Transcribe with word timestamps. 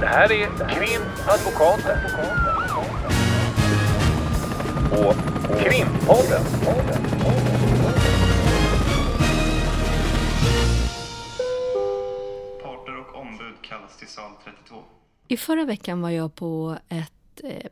Det 0.00 0.06
här 0.06 0.32
är 0.32 0.46
Krimadvokaten. 0.68 1.98
Och 4.90 5.14
Krimpodden. 5.60 6.42
Parter 12.62 12.98
och 12.98 13.20
ombud 13.20 13.54
kallas 13.62 13.96
till 13.98 14.08
sal 14.08 14.30
32. 14.44 14.76
I 15.28 15.36
förra 15.36 15.64
veckan 15.64 16.00
var 16.00 16.10
jag 16.10 16.34
på 16.34 16.76
ett 16.88 17.40
eh, 17.44 17.70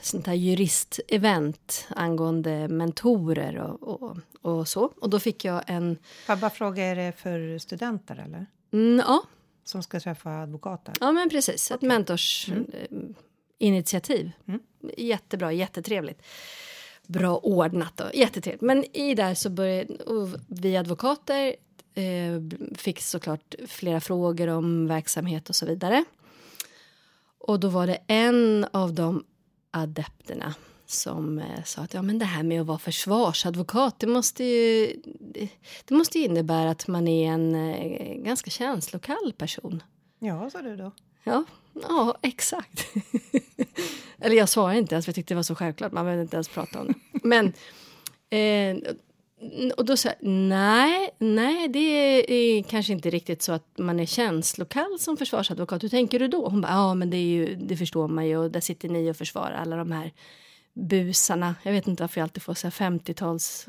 sånt 0.00 0.26
här 0.26 0.34
juristevent 0.34 1.86
angående 1.96 2.68
mentorer 2.68 3.56
och, 3.56 4.02
och, 4.02 4.16
och 4.42 4.68
så. 4.68 4.92
Och 5.00 5.10
då 5.10 5.20
fick 5.20 5.44
jag 5.44 5.62
en... 5.66 5.96
Får 6.26 6.32
jag 6.32 6.38
bara 6.38 6.50
fråga, 6.50 6.84
är 6.84 6.96
det 6.96 7.12
för 7.12 7.58
studenter 7.58 8.24
eller? 8.26 8.46
Mm, 8.72 9.02
ja, 9.06 9.22
Som 9.66 9.82
ska 9.82 10.00
träffa 10.00 10.30
advokater? 10.30 10.94
ja, 11.00 11.12
men 11.12 11.30
precis. 11.30 11.70
Ett 11.70 11.82
mentorsinitiativ. 11.82 14.30
Mm. 14.48 14.60
Jättebra, 14.96 15.52
jättetrevligt. 15.52 16.22
Bra 17.06 17.38
ordnat 17.38 18.00
och 18.00 18.14
jättetrevligt. 18.14 18.62
Men 18.62 18.96
i 18.96 19.14
där 19.14 19.34
så 19.34 19.50
började 19.50 19.96
vi 20.48 20.76
advokater 20.76 21.56
eh, 21.94 22.40
fick 22.74 23.00
såklart 23.00 23.54
flera 23.68 24.00
frågor 24.00 24.48
om 24.48 24.86
verksamhet 24.86 25.48
och 25.48 25.56
så 25.56 25.66
vidare. 25.66 26.04
Och 27.38 27.60
då 27.60 27.68
var 27.68 27.86
det 27.86 27.98
en 28.06 28.66
av 28.72 28.92
de 28.92 29.24
adepterna 29.70 30.54
som 30.86 31.38
eh, 31.38 31.64
sa 31.64 31.82
att 31.82 31.94
ja, 31.94 32.02
men 32.02 32.18
det 32.18 32.24
här 32.24 32.42
med 32.42 32.60
att 32.60 32.66
vara 32.66 32.78
försvarsadvokat 32.78 33.98
det 33.98 34.06
måste 34.06 34.44
ju, 34.44 34.96
det, 35.84 35.94
måste 35.94 36.18
innebära 36.18 36.70
att 36.70 36.88
man 36.88 37.08
är 37.08 37.32
en 37.32 37.54
eh, 37.54 38.14
ganska 38.14 38.50
känslokall 38.50 39.32
person. 39.36 39.82
Ja, 40.18 40.50
sa 40.50 40.62
du 40.62 40.76
då. 40.76 40.92
Ja, 41.24 41.44
ja 41.88 42.18
exakt. 42.22 42.86
Eller 44.18 44.36
jag 44.36 44.48
svarade 44.48 44.78
inte 44.78 44.94
ens 44.94 45.04
för 45.04 45.10
jag 45.10 45.14
tyckte 45.14 45.34
det 45.34 45.36
var 45.36 45.42
så 45.42 45.54
självklart. 45.54 45.92
Man 45.92 46.04
behövde 46.04 46.22
inte 46.22 46.36
ens 46.36 46.48
prata 46.48 46.80
om 46.80 46.86
det. 46.86 46.94
Men 47.22 47.52
eh, 48.30 48.92
och 49.76 49.84
då 49.84 49.96
sa 49.96 50.08
jag 50.08 50.28
nej, 50.28 51.10
nej, 51.18 51.68
det 51.68 51.78
är 51.78 52.62
kanske 52.62 52.92
inte 52.92 53.10
riktigt 53.10 53.42
så 53.42 53.52
att 53.52 53.78
man 53.78 54.00
är 54.00 54.06
känslokall 54.06 54.98
som 54.98 55.16
försvarsadvokat. 55.16 55.82
Hur 55.82 55.88
tänker 55.88 56.18
du 56.18 56.28
då? 56.28 56.48
Hon 56.48 56.60
bara, 56.60 56.72
ja 56.72 56.94
men 56.94 57.10
det, 57.10 57.16
är 57.16 57.26
ju, 57.26 57.54
det 57.54 57.76
förstår 57.76 58.08
man 58.08 58.26
ju 58.26 58.36
och 58.36 58.50
där 58.50 58.60
sitter 58.60 58.88
ni 58.88 59.10
och 59.10 59.16
försvarar 59.16 59.54
alla 59.54 59.76
de 59.76 59.92
här 59.92 60.12
busarna. 60.76 61.54
Jag 61.62 61.72
vet 61.72 61.86
inte 61.86 62.02
varför 62.02 62.20
jag 62.20 62.22
alltid 62.22 62.42
får 62.42 62.54
så 62.54 62.66
här 62.66 62.90
50-tals 62.90 63.66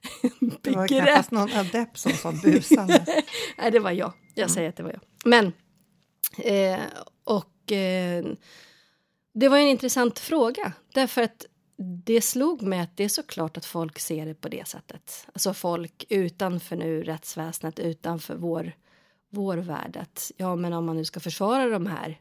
Det 0.60 0.70
var 0.70 0.88
knappast 0.88 1.30
någon 1.30 1.52
adept 1.52 1.98
som 1.98 2.12
sa 2.12 2.32
busande. 2.32 3.06
Nej, 3.58 3.70
det 3.70 3.78
var 3.78 3.90
jag. 3.90 4.12
Jag 4.34 4.50
säger 4.50 4.68
att 4.68 4.76
det 4.76 4.82
var 4.82 4.90
jag. 4.90 5.00
Men, 5.24 5.52
eh, 6.38 6.80
och 7.24 7.72
eh, 7.72 8.24
det 9.34 9.48
var 9.48 9.58
en 9.58 9.68
intressant 9.68 10.18
fråga. 10.18 10.72
Därför 10.94 11.22
att 11.22 11.46
det 12.04 12.20
slog 12.20 12.62
mig 12.62 12.80
att 12.80 12.96
det 12.96 13.04
är 13.04 13.08
såklart 13.08 13.56
att 13.56 13.64
folk 13.64 13.98
ser 13.98 14.26
det 14.26 14.34
på 14.34 14.48
det 14.48 14.68
sättet. 14.68 15.26
Alltså 15.32 15.54
folk 15.54 16.04
utanför 16.08 16.76
nu 16.76 17.02
rättsväsendet, 17.02 17.78
utanför 17.78 18.34
vår, 18.36 18.72
vår 19.30 19.56
värld. 19.56 19.96
Att, 19.96 20.32
ja, 20.36 20.56
men 20.56 20.72
om 20.72 20.86
man 20.86 20.96
nu 20.96 21.04
ska 21.04 21.20
försvara 21.20 21.68
de 21.68 21.86
här 21.86 22.20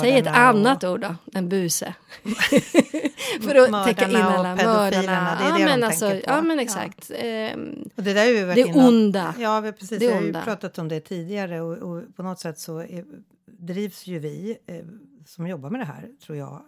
Säg 0.00 0.18
ett 0.18 0.24
Mördarna 0.24 0.36
annat 0.38 0.84
och- 0.84 0.92
ord 0.92 1.00
då, 1.00 1.14
än 1.34 1.48
buse. 1.48 1.94
För 3.42 3.54
att 3.54 3.86
täcka 3.86 4.06
in 4.06 4.12
Mördarna 4.12 4.52
alla 4.52 4.56
pedofilerna, 4.56 5.36
det 5.38 5.44
är 5.44 5.48
ja, 5.48 5.52
det 5.52 5.58
de 5.58 5.64
men 5.64 5.84
alltså, 5.84 6.08
tänker 6.08 6.26
på. 6.26 6.32
Ja, 6.32 6.42
men 6.42 6.56
Ja. 6.56 6.62
exakt. 6.62 7.10
Ehm, 7.14 7.90
Och 7.96 8.02
det 8.02 8.12
där 8.14 8.46
varit 8.46 8.56
det 8.66 8.74
onda. 8.74 9.34
Ja, 9.38 9.60
vi, 9.60 9.72
precis. 9.72 9.98
Det 9.98 10.06
Vi 10.08 10.12
har 10.14 10.22
ju 10.22 10.32
pratat 10.32 10.78
om 10.78 10.88
det 10.88 11.00
tidigare 11.00 11.60
och, 11.60 11.76
och 11.76 12.16
på 12.16 12.22
något 12.22 12.40
sätt 12.40 12.58
så 12.58 12.78
är, 12.78 13.04
drivs 13.46 14.06
ju 14.06 14.18
vi 14.18 14.58
eh, 14.66 14.84
som 15.26 15.46
jobbar 15.46 15.70
med 15.70 15.80
det 15.80 15.84
här, 15.84 16.08
tror 16.26 16.38
jag, 16.38 16.62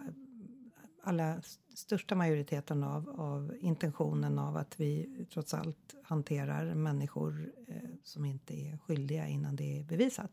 alla 1.05 1.34
största 1.74 2.14
majoriteten 2.14 2.84
av, 2.84 3.08
av 3.20 3.52
intentionen 3.61 4.39
av 4.39 4.56
att 4.56 4.74
vi 4.80 5.08
trots 5.33 5.55
allt 5.55 5.95
hanterar 6.02 6.74
människor 6.74 7.52
eh, 7.68 7.74
som 8.05 8.24
inte 8.24 8.55
är 8.55 8.78
skyldiga 8.78 9.27
innan 9.27 9.56
det 9.56 9.78
är 9.78 9.84
bevisat. 9.84 10.30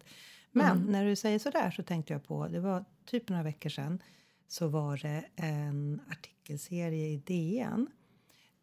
Men 0.52 0.78
när 0.90 1.06
du 1.06 1.16
säger 1.16 1.40
så 1.40 1.50
där 1.50 1.72
så 1.72 1.84
tänkte 1.84 2.13
jag 2.13 2.24
på, 2.24 2.47
det 2.47 2.59
var 2.59 2.85
typ 3.06 3.30
några 3.30 3.44
veckor 3.44 3.69
sedan, 3.69 4.02
så 4.47 4.68
var 4.68 4.97
det 4.97 5.24
en 5.35 6.02
artikelserie 6.12 7.08
i 7.08 7.18
DN 7.18 7.88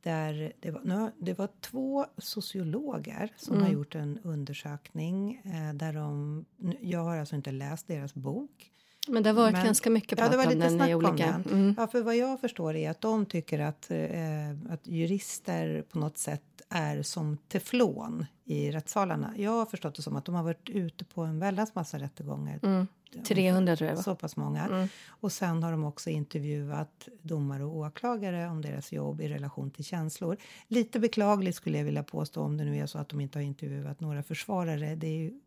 där 0.02 0.52
det 0.60 0.70
var, 0.70 1.12
det 1.18 1.38
var 1.38 1.48
två 1.60 2.06
sociologer 2.18 3.32
som 3.36 3.62
har 3.62 3.68
gjort 3.68 3.94
en 3.94 4.18
undersökning 4.22 5.40
eh, 5.44 5.74
där 5.74 5.92
de... 5.92 6.44
Jag 6.80 7.00
har 7.04 7.16
alltså 7.16 7.36
inte 7.36 7.50
läst 7.52 7.86
deras 7.86 8.14
bok. 8.14 8.70
Men 9.08 9.22
det 9.22 9.28
har 9.30 9.34
varit 9.34 9.52
Men- 9.52 9.64
ganska 9.64 9.90
mycket 9.90 10.10
Ja, 10.10 10.16
prat 10.16 10.30
det 10.30 10.36
var 10.36 10.44
om 10.44 10.50
lite 10.50 10.62
den 10.68 10.76
snack 10.76 10.88
i 10.90 10.94
om 10.94 11.04
olika... 11.06 11.26
den. 11.26 11.42
Mm. 11.60 11.74
Ja, 11.78 11.86
för 11.86 12.02
vad 12.02 12.16
jag 12.16 12.40
förstår 12.40 12.74
är 12.76 12.90
att 12.90 13.00
de 13.00 13.26
tycker 13.26 13.58
att, 13.58 13.90
eh, 13.90 14.50
att 14.72 14.86
jurister 14.86 15.82
på 15.82 15.98
något 15.98 16.18
sätt 16.18 16.53
är 16.74 17.02
som 17.02 17.36
teflon 17.36 18.26
i 18.44 18.70
rättssalarna. 18.70 19.34
Jag 19.36 19.50
har 19.50 19.66
förstått 19.66 19.94
det 19.94 20.02
som 20.02 20.16
att 20.16 20.24
de 20.24 20.34
har 20.34 20.42
varit 20.42 20.68
ute 20.68 21.04
på 21.04 21.22
en 21.22 21.38
väldans 21.38 21.74
massa 21.74 21.98
rättegångar. 21.98 22.60
Mm. 22.62 22.86
300 23.26 23.76
tror 23.76 23.90
jag. 23.90 23.98
Så 23.98 24.14
pass 24.14 24.36
många. 24.36 24.64
Mm. 24.66 24.88
Och 25.08 25.32
sen 25.32 25.62
har 25.62 25.70
de 25.70 25.84
också 25.84 26.10
intervjuat 26.10 27.08
domare 27.22 27.64
och 27.64 27.76
åklagare 27.76 28.48
om 28.48 28.62
deras 28.62 28.92
jobb 28.92 29.20
i 29.20 29.28
relation 29.28 29.70
till 29.70 29.84
känslor. 29.84 30.36
Lite 30.68 31.00
beklagligt 31.00 31.56
skulle 31.56 31.78
jag 31.78 31.84
vilja 31.84 32.02
påstå 32.02 32.42
om 32.42 32.56
det 32.56 32.64
nu 32.64 32.78
är 32.78 32.86
så 32.86 32.98
att 32.98 33.08
de 33.08 33.20
inte 33.20 33.38
har 33.38 33.44
intervjuat 33.44 34.00
några 34.00 34.22
försvarare. 34.22 34.94
Det 34.94 35.06
är 35.06 35.18
ju, 35.18 35.40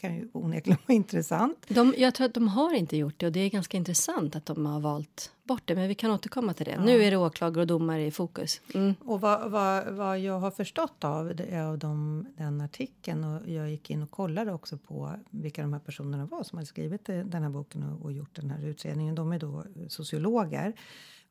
kan 0.00 0.14
ju 0.16 0.28
onekligen 0.32 0.78
vara 0.86 0.96
intressant. 0.96 1.66
De, 1.68 1.94
jag 1.98 2.14
tror 2.14 2.26
att 2.26 2.34
de 2.34 2.48
har 2.48 2.74
inte 2.74 2.96
gjort 2.96 3.14
det 3.16 3.26
och 3.26 3.32
det 3.32 3.40
är 3.40 3.50
ganska 3.50 3.76
intressant 3.76 4.36
att 4.36 4.46
de 4.46 4.66
har 4.66 4.80
valt 4.80 5.32
bort 5.44 5.62
det. 5.64 5.74
Men 5.74 5.88
vi 5.88 5.94
kan 5.94 6.10
återkomma 6.10 6.54
till 6.54 6.66
det. 6.66 6.80
Nu 6.84 7.02
är 7.02 7.10
det 7.10 7.16
åklagare 7.16 7.60
och 7.60 7.66
domare 7.66 8.06
i 8.06 8.10
fokus. 8.10 8.60
Mm. 8.74 8.94
Och 9.04 9.20
vad, 9.20 9.50
vad, 9.50 9.86
vad 9.94 10.18
jag 10.20 10.40
har 10.40 10.50
förstått 10.50 11.04
av, 11.04 11.34
det- 11.36 11.60
av 11.66 11.78
de, 11.78 12.26
den 12.36 12.60
artikeln 12.60 13.24
och 13.24 13.48
jag 13.48 13.70
gick 13.70 13.90
in 13.90 14.02
och 14.02 14.10
kollade 14.10 14.52
också 14.52 14.78
på 14.78 15.14
vilka 15.30 15.62
de 15.62 15.72
här 15.72 15.80
personerna 15.80 16.26
var 16.26 16.42
som 16.42 16.58
hade 16.58 16.66
skrivit 16.66 17.04
den 17.06 17.42
här 17.42 17.50
boken 17.50 17.82
och, 17.82 18.02
och 18.04 18.12
gjort 18.12 18.36
den 18.36 18.50
här 18.50 18.64
utredningen. 18.66 19.14
De 19.14 19.32
är 19.32 19.38
då 19.38 19.64
sociologer. 19.88 20.72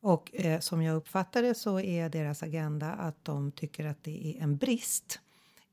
Och 0.00 0.34
eh, 0.34 0.60
som 0.60 0.82
jag 0.82 0.96
uppfattar 0.96 1.42
det 1.42 1.54
så 1.54 1.80
är 1.80 2.08
deras 2.08 2.42
agenda 2.42 2.86
att 2.92 3.24
de 3.24 3.52
tycker 3.52 3.86
att 3.86 4.04
det 4.04 4.26
är 4.38 4.42
en 4.42 4.56
brist 4.56 5.20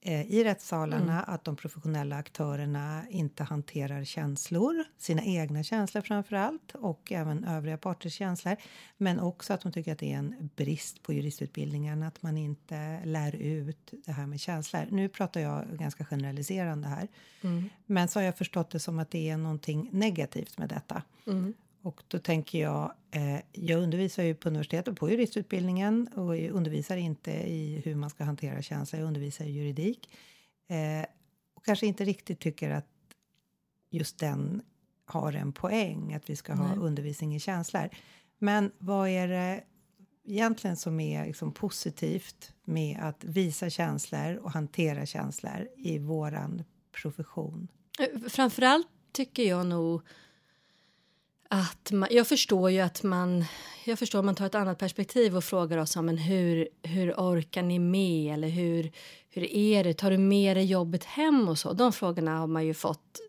i 0.06 0.44
rättssalarna 0.44 1.24
att 1.24 1.44
de 1.44 1.56
professionella 1.56 2.16
aktörerna 2.16 3.04
inte 3.10 3.44
hanterar 3.44 4.04
känslor, 4.04 4.84
sina 4.98 5.24
egna 5.24 5.64
känslor 5.64 6.02
framför 6.02 6.36
allt 6.36 6.76
och 6.76 7.12
även 7.12 7.44
övriga 7.44 7.78
parters 7.78 8.14
känslor. 8.14 8.56
Men 8.98 9.20
också 9.20 9.54
att 9.54 9.62
de 9.62 9.72
tycker 9.72 9.92
att 9.92 10.00
det 10.00 10.14
är 10.14 10.18
en 10.18 10.50
brist 10.56 11.04
på 11.04 11.14
juristutbildningen 11.14 12.04
att 12.04 12.24
man 12.24 12.38
inte 12.38 13.02
lär 13.06 13.36
ut 13.36 13.94
det 14.06 14.12
här 14.12 14.28
med 14.28 14.40
känslor. 14.40 14.88
Nu 14.90 15.10
pratar 15.10 15.42
jag 15.42 15.66
ganska 15.68 16.06
generaliserande 16.06 16.88
här. 16.88 17.08
Men 17.86 18.08
så 18.08 18.20
har 18.20 18.26
jag 18.26 18.38
förstått 18.38 18.70
det 18.70 18.80
som 18.80 19.00
att 19.00 19.12
det 19.12 19.30
är 19.30 19.38
någonting 19.38 19.90
negativt 19.92 20.58
med 20.58 20.70
detta. 20.70 21.04
Och 21.86 22.04
då 22.08 22.20
tänker 22.20 22.62
jag, 22.62 22.94
eh, 23.12 23.40
jag 23.52 23.84
undervisar 23.84 24.24
ju 24.24 24.36
på 24.36 24.50
universitetet 24.50 24.96
på 24.96 25.10
juristutbildningen 25.10 26.08
och 26.08 26.38
jag 26.38 26.52
undervisar 26.52 26.98
inte 26.98 27.32
i 27.32 27.82
hur 27.86 27.96
man 27.96 28.10
ska 28.10 28.24
hantera 28.24 28.62
känslor, 28.62 29.00
jag 29.00 29.08
undervisar 29.08 29.46
i 29.46 29.52
juridik. 29.52 30.10
Eh, 30.68 31.06
och 31.54 31.66
kanske 31.66 31.86
inte 31.86 32.06
riktigt 32.06 32.40
tycker 32.40 32.70
att 32.70 32.88
just 33.90 34.20
den 34.20 34.62
har 35.06 35.34
en 35.34 35.54
poäng, 35.54 36.14
att 36.14 36.30
vi 36.30 36.36
ska 36.36 36.54
ha 36.54 36.68
Nej. 36.68 36.78
undervisning 36.78 37.36
i 37.36 37.40
känslor. 37.40 37.90
Men 38.40 38.72
vad 38.78 39.10
är 39.10 39.28
det 39.28 39.64
egentligen 40.24 40.78
som 40.78 41.00
är 41.00 41.26
liksom 41.26 41.52
positivt 41.52 42.54
med 42.64 43.00
att 43.02 43.24
visa 43.24 43.70
känslor 43.70 44.36
och 44.36 44.52
hantera 44.52 45.06
känslor 45.06 45.68
i 45.78 46.00
våran 46.00 46.64
profession? 47.02 47.68
Eh, 48.00 48.30
Framförallt 48.30 48.88
tycker 49.12 49.44
jag 49.44 49.66
nog 49.66 50.02
att 51.50 51.92
man, 51.92 52.10
jag 52.12 52.28
förstår 52.28 52.72
ju 52.72 52.80
att 52.80 53.04
man 53.04 53.46
jag 53.88 54.00
förstår 54.00 54.20
om 54.20 54.26
man 54.26 54.36
tar 54.36 54.46
ett 54.46 54.56
annat 54.56 54.78
perspektiv 54.78 55.38
och 55.38 55.44
frågar 55.44 55.78
oss 55.78 55.96
om 55.96 56.06
men 56.06 56.18
hur, 56.18 56.68
hur 56.84 57.14
orkar 57.14 57.64
ni 57.64 57.80
med 57.80 58.34
eller 58.34 58.48
hur, 58.48 58.92
hur 59.30 59.44
är 59.44 59.84
det, 59.84 59.94
tar 59.94 60.12
du 60.12 60.18
med 60.18 60.58
dig 60.58 60.66
jobbet 60.66 61.04
hem 61.04 61.50
och 61.50 61.58
så. 61.58 61.74
De 61.74 61.94
frågorna 61.94 62.38
har 62.38 62.48
man 62.48 62.66
ju 62.66 62.74
fått 62.74 63.20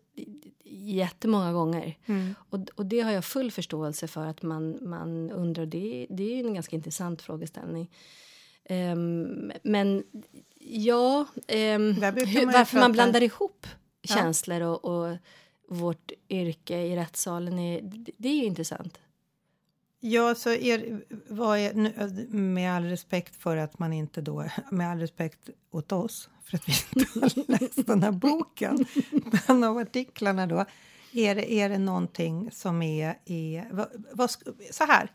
jättemånga 0.69 1.53
gånger. 1.53 1.97
Och, 2.49 2.59
och 2.75 2.85
det 2.85 2.99
har 2.99 3.11
jag 3.11 3.25
full 3.25 3.51
förståelse 3.51 4.07
för 4.07 4.25
att 4.25 4.41
man, 4.41 4.77
man 4.81 5.31
undrar. 5.31 5.65
Det, 5.65 6.07
det 6.09 6.23
är 6.23 6.35
ju 6.35 6.47
en 6.47 6.53
ganska 6.53 6.75
intressant 6.75 7.21
frågeställning. 7.21 7.91
Ehm, 8.65 9.51
men 9.63 10.03
ja, 10.59 11.25
brukar 12.13 12.39
hur, 12.39 12.45
varför 12.45 12.79
man 12.79 12.91
blandar 12.91 13.23
ihop 13.23 13.67
känslor 14.03 14.61
och, 14.61 14.85
och 14.85 15.17
vårt 15.67 16.11
yrke 16.29 16.77
i 16.77 16.95
rättssalen, 16.95 17.59
är, 17.59 17.81
det, 18.17 18.29
är 18.29 18.35
ju 18.35 18.45
intressant. 18.45 18.99
Ja, 19.99 20.35
så 20.35 20.49
är, 20.49 21.01
vad 21.27 21.59
är, 21.59 21.73
med 22.33 22.73
all 22.73 22.83
respekt 22.83 23.35
för 23.35 23.57
att 23.57 23.79
man 23.79 23.93
inte 23.93 24.21
då, 24.21 24.45
med 24.71 24.91
all 24.91 24.99
respekt 24.99 25.49
åt 25.71 25.91
oss 25.91 26.29
för 26.43 26.57
att 26.57 26.69
vi 26.69 26.73
inte 26.95 27.19
har 27.19 27.51
läst 27.59 27.87
den 27.87 28.03
här 28.03 28.11
boken, 28.11 28.85
men 29.47 29.63
av 29.63 29.77
artiklarna 29.77 30.47
då. 30.47 30.65
Är 31.13 31.35
det, 31.35 31.53
är 31.53 31.69
det 31.69 31.77
någonting 31.77 32.51
som 32.51 32.81
är... 32.81 33.19
är 33.25 33.67
vad, 33.71 34.05
vad, 34.11 34.31
så 34.71 34.83
här, 34.83 35.11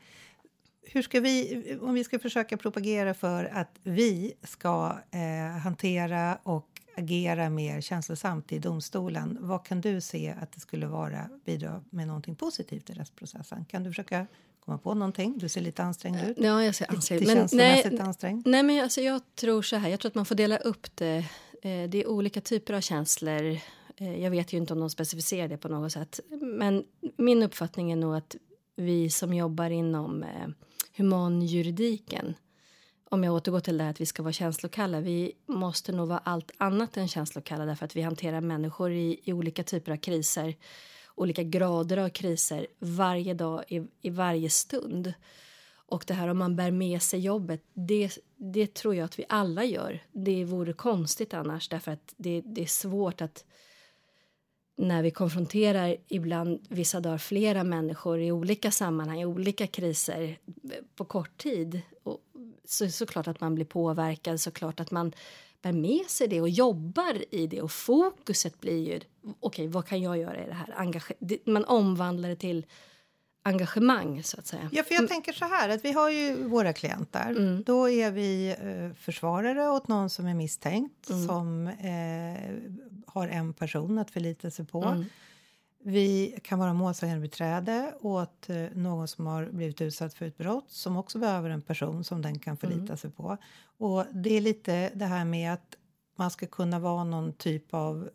hur 0.82 1.02
ska 1.02 1.20
vi, 1.20 1.64
om 1.81 1.94
vi 1.94 2.04
ska 2.04 2.19
försöka 2.19 2.56
propagera 2.56 3.14
för 3.14 3.44
att 3.44 3.78
vi 3.82 4.32
ska 4.43 4.99
eh, 5.10 5.58
hantera 5.58 6.38
och 6.43 6.71
agera 6.96 7.50
mer 7.50 7.80
känslosamt 7.80 8.52
i 8.52 8.58
domstolen, 8.58 9.38
vad 9.40 9.64
kan 9.64 9.80
du 9.80 10.00
se 10.00 10.34
att 10.40 10.52
det 10.52 10.60
skulle 10.60 10.86
vara 10.86 11.28
bidra 11.44 11.84
med 11.90 12.06
någonting 12.06 12.36
positivt 12.36 12.90
i 12.90 12.92
rättsprocessen? 12.92 13.64
Kan 13.64 13.82
du 13.82 13.90
försöka 13.90 14.26
komma 14.64 14.78
på 14.78 14.94
någonting? 14.94 15.38
Du 15.38 15.48
ser 15.48 15.60
lite 15.60 15.82
ansträngd 15.82 16.28
ut. 16.28 16.36
Ja, 16.40 16.64
jag 16.64 16.74
ser 16.74 16.90
ansträngd 16.90 17.26
men, 17.26 17.48
nej, 17.52 17.98
ansträngd. 18.00 18.46
nej, 18.46 18.62
men 18.62 18.82
alltså, 18.82 19.00
jag 19.00 19.34
tror 19.34 19.62
så 19.62 19.76
här. 19.76 19.88
Jag 19.88 20.00
tror 20.00 20.10
att 20.10 20.14
man 20.14 20.26
får 20.26 20.34
dela 20.34 20.56
upp 20.56 20.96
det. 20.96 21.16
Eh, 21.62 21.88
det 21.88 21.94
är 21.98 22.06
olika 22.06 22.40
typer 22.40 22.74
av 22.74 22.80
känslor. 22.80 23.58
Eh, 23.96 24.22
jag 24.22 24.30
vet 24.30 24.52
ju 24.52 24.56
inte 24.56 24.72
om 24.72 24.80
de 24.80 24.90
specificerar 24.90 25.48
det 25.48 25.56
på 25.56 25.68
något 25.68 25.92
sätt. 25.92 26.20
Men 26.40 26.84
min 27.16 27.42
uppfattning 27.42 27.92
är 27.92 27.96
nog 27.96 28.16
att 28.16 28.36
vi 28.76 29.10
som 29.10 29.34
jobbar 29.34 29.70
inom 29.70 30.22
eh, 30.22 30.48
humanjuridiken 30.96 32.34
om 33.12 33.25
jag 33.25 33.35
återgår 33.35 33.61
till 33.61 33.79
det 33.79 33.85
här 33.85 33.91
att 33.91 34.00
vi 34.00 34.06
ska 34.06 34.23
vara 34.23 34.32
känslokalla. 34.32 35.00
Vi 35.00 35.32
måste 35.47 35.93
nog 35.93 36.09
vara 36.09 36.19
allt 36.19 36.50
annat 36.59 36.97
än 36.97 37.09
känslokalla 37.09 37.64
därför 37.64 37.85
att 37.85 37.97
vi 37.97 38.03
hanterar 38.03 38.41
människor 38.41 38.93
i, 38.93 39.20
i 39.25 39.32
olika 39.32 39.64
typer 39.64 39.93
av 39.93 39.97
kriser, 39.97 40.56
olika 41.14 41.43
grader 41.43 41.97
av 41.97 42.09
kriser 42.09 42.67
varje 42.79 43.35
dag 43.35 43.64
i, 43.69 43.82
i 44.00 44.11
varje 44.11 44.50
stund. 44.50 45.12
Och 45.75 46.05
det 46.06 46.14
här 46.14 46.29
om 46.29 46.38
man 46.38 46.56
bär 46.56 46.70
med 46.70 47.03
sig 47.03 47.20
jobbet, 47.20 47.62
det, 47.75 48.19
det 48.37 48.75
tror 48.75 48.94
jag 48.94 49.05
att 49.05 49.19
vi 49.19 49.25
alla 49.29 49.64
gör. 49.64 50.03
Det 50.12 50.44
vore 50.44 50.73
konstigt 50.73 51.35
annars 51.35 51.69
därför 51.69 51.93
att 51.93 52.14
det, 52.17 52.43
det 52.44 52.62
är 52.62 52.67
svårt 52.67 53.20
att 53.20 53.44
när 54.76 55.03
vi 55.03 55.11
konfronterar 55.11 55.97
ibland 56.09 56.67
vissa 56.69 57.00
dagar 57.00 57.19
flera 57.19 57.64
människor 57.64 58.20
i 58.20 58.32
olika 58.32 58.70
sammanhang, 58.70 59.20
i 59.20 59.25
olika 59.25 59.67
kriser 59.67 60.38
på 60.94 61.05
kort 61.05 61.37
tid. 61.37 61.81
Och 62.03 62.20
så 62.64 62.91
såklart 62.91 63.29
att 63.29 63.41
man 63.41 63.55
blir 63.55 63.64
påverkad, 63.64 64.41
såklart 64.41 64.81
att 64.81 64.91
man 64.91 65.12
bär 65.62 65.73
med 65.73 66.06
sig 66.06 66.29
det 66.29 66.41
och 66.41 66.49
jobbar 66.49 67.35
i 67.35 67.47
det 67.47 67.62
och 67.62 67.73
fokuset 67.73 68.61
blir 68.61 68.88
ju 68.88 68.97
okej, 68.97 69.37
okay, 69.41 69.69
vad 69.69 69.87
kan 69.87 70.03
jag 70.03 70.19
göra 70.19 70.44
i 70.44 70.47
det 70.47 70.55
här? 70.55 70.75
Engage 70.76 71.12
man 71.44 71.64
omvandlar 71.64 72.29
det 72.29 72.37
till 72.37 72.67
engagemang 73.43 74.23
så 74.23 74.38
att 74.38 74.47
säga. 74.47 74.70
Ja, 74.73 74.82
för 74.82 74.94
jag 74.94 75.09
tänker 75.09 75.32
så 75.32 75.44
här 75.44 75.69
att 75.69 75.85
vi 75.85 75.93
har 75.93 76.11
ju 76.11 76.49
våra 76.49 76.73
klienter. 76.73 77.31
Mm. 77.31 77.62
Då 77.62 77.91
är 77.91 78.11
vi 78.11 78.56
eh, 78.61 78.97
försvarare 79.05 79.69
åt 79.69 79.88
någon 79.88 80.11
som 80.11 80.26
är 80.26 80.35
misstänkt 80.35 81.11
mm. 81.11 81.26
som 81.26 81.67
eh, 81.67 82.82
har 83.06 83.29
en 83.29 83.53
person 83.53 83.99
att 83.99 84.11
förlita 84.11 84.50
sig 84.50 84.67
på. 84.67 85.05
Vi 85.84 86.38
kan 86.43 86.58
vara 86.58 86.73
målsägandebiträde 86.73 87.94
åt 88.00 88.50
eh, 88.50 88.56
någon 88.75 89.08
som 89.08 89.26
har 89.26 89.46
blivit 89.46 89.81
utsatt 89.81 90.14
för 90.14 90.26
ett 90.26 90.38
brott 90.38 90.70
som 90.70 90.96
också 90.96 91.19
behöver 91.19 91.50
en 91.50 91.62
person 91.62 92.05
som 92.05 92.23
den 92.23 92.38
kan 92.38 92.56
förlita 92.56 92.81
mm. 92.81 92.96
sig 92.96 93.11
på. 93.11 93.37
Och 93.79 94.05
det 94.12 94.37
är 94.37 94.40
lite 94.40 94.90
det 94.94 95.06
här 95.06 95.25
med 95.25 95.52
att 95.52 95.76
man 96.19 96.31
ska 96.31 96.46
kunna 96.46 96.79
vara 96.79 97.05
någon 97.05 97.32
typ 97.32 97.75
av 97.75 98.08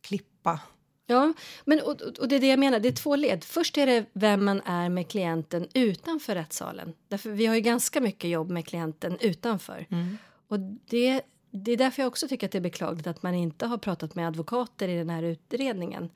klippa 0.00 0.60
Ja, 1.06 1.32
men, 1.64 1.80
och, 1.80 2.00
och, 2.00 2.28
det 2.28 2.36
är 2.36 2.40
det 2.40 2.46
jag 2.46 2.58
menar. 2.58 2.80
Det 2.80 2.88
är 2.88 2.92
två 2.92 3.16
led. 3.16 3.44
Först 3.44 3.78
är 3.78 3.86
det 3.86 4.04
vem 4.12 4.44
man 4.44 4.60
är 4.60 4.88
med 4.88 5.08
klienten 5.08 5.68
utanför 5.74 6.34
rättssalen. 6.34 6.92
Därför 7.08 7.30
vi 7.30 7.46
har 7.46 7.54
ju 7.54 7.60
ganska 7.60 8.00
mycket 8.00 8.30
jobb 8.30 8.50
med 8.50 8.66
klienten 8.66 9.18
utanför. 9.20 9.86
Mm. 9.90 10.18
Och 10.48 10.60
det, 10.60 11.22
det 11.50 11.72
är 11.72 11.76
därför 11.76 12.02
jag 12.02 12.08
också 12.08 12.28
tycker 12.28 12.46
att 12.46 12.52
det 12.52 12.58
är 12.58 12.62
beklagligt 12.62 13.06
att 13.06 13.22
man 13.22 13.34
inte 13.34 13.66
har 13.66 13.78
pratat 13.78 14.14
med 14.14 14.26
advokater 14.26 14.88
i 14.88 14.96
den 14.96 15.10
här 15.10 15.22
utredningen. 15.22 16.10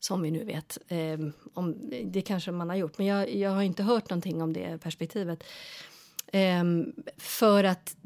Som 0.00 0.22
vi 0.22 0.30
nu 0.30 0.44
vet. 0.44 0.78
Eh, 0.88 1.18
om, 1.54 1.90
det 2.04 2.22
kanske 2.22 2.50
man 2.50 2.68
har 2.68 2.76
gjort, 2.76 2.98
men 2.98 3.06
jag, 3.06 3.34
jag 3.34 3.50
har 3.50 3.62
inte 3.62 3.82
hört 3.82 4.10
någonting 4.10 4.42
om 4.42 4.52
det 4.52 4.78
perspektivet. 4.78 5.44
Eh, 6.26 6.64
för 7.16 7.64
att 7.64 7.96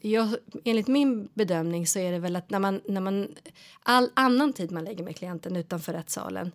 jag, 0.00 0.28
enligt 0.64 0.88
min 0.88 1.28
bedömning 1.34 1.86
så 1.86 1.98
är 1.98 2.12
det 2.12 2.18
väl 2.18 2.36
att 2.36 2.50
när 2.50 2.58
man, 2.58 2.80
när 2.88 3.00
man 3.00 3.28
all 3.82 4.10
annan 4.14 4.52
tid 4.52 4.72
man 4.72 4.84
lägger 4.84 5.04
med 5.04 5.16
klienten 5.16 5.56
utanför 5.56 5.92
rättssalen 5.92 6.52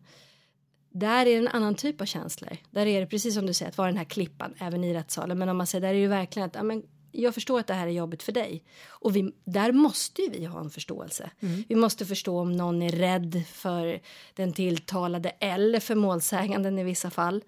där 0.91 1.21
är 1.21 1.25
det 1.25 1.35
en 1.35 1.47
annan 1.47 1.75
typ 1.75 2.01
av 2.01 2.05
känslor. 2.05 2.57
Där 2.71 2.85
är 2.85 2.99
det 2.99 3.07
precis 3.07 3.33
som 3.33 3.45
du 3.45 3.53
säger 3.53 3.69
att 3.69 3.77
vara 3.77 3.87
den 3.87 3.97
här 3.97 4.05
klippan 4.05 4.53
även 4.59 4.83
i 4.83 4.93
rättssalen. 4.93 5.39
Men 5.39 5.49
om 5.49 5.57
man 5.57 5.67
säger 5.67 5.81
där 5.81 5.89
är 5.89 5.93
det 5.93 5.99
ju 5.99 6.07
verkligen 6.07 6.47
att 6.47 6.55
ja, 6.55 6.63
men 6.63 6.83
jag 7.11 7.33
förstår 7.33 7.59
att 7.59 7.67
det 7.67 7.73
här 7.73 7.87
är 7.87 7.91
jobbigt 7.91 8.23
för 8.23 8.31
dig. 8.31 8.63
Och 8.89 9.15
vi, 9.15 9.33
där 9.43 9.71
måste 9.71 10.21
vi 10.31 10.45
ha 10.45 10.59
en 10.59 10.69
förståelse. 10.69 11.29
Mm. 11.39 11.63
Vi 11.69 11.75
måste 11.75 12.05
förstå 12.05 12.39
om 12.39 12.51
någon 12.51 12.81
är 12.81 12.91
rädd 12.91 13.43
för 13.47 13.99
den 14.33 14.53
tilltalade 14.53 15.29
eller 15.29 15.79
för 15.79 15.95
målsäganden 15.95 16.79
i 16.79 16.83
vissa 16.83 17.09
fall 17.09 17.43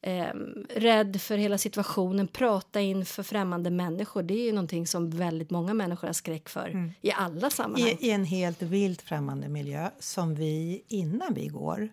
eh, 0.00 0.26
rädd 0.68 1.20
för 1.20 1.36
hela 1.36 1.58
situationen, 1.58 2.28
prata 2.28 2.80
inför 2.80 3.22
främmande 3.22 3.70
människor. 3.70 4.22
Det 4.22 4.34
är 4.34 4.44
ju 4.44 4.52
någonting 4.52 4.86
som 4.86 5.10
väldigt 5.10 5.50
många 5.50 5.74
människor 5.74 6.06
har 6.06 6.14
skräck 6.14 6.48
för 6.48 6.68
mm. 6.68 6.92
i 7.00 7.12
alla 7.12 7.50
sammanhang. 7.50 7.98
I, 8.00 8.06
I, 8.06 8.10
en 8.10 8.24
helt 8.24 8.62
vilt 8.62 9.02
främmande 9.02 9.48
miljö 9.48 9.90
som 9.98 10.34
vi 10.34 10.84
innan 10.88 11.34
vi 11.34 11.46
går 11.46 11.88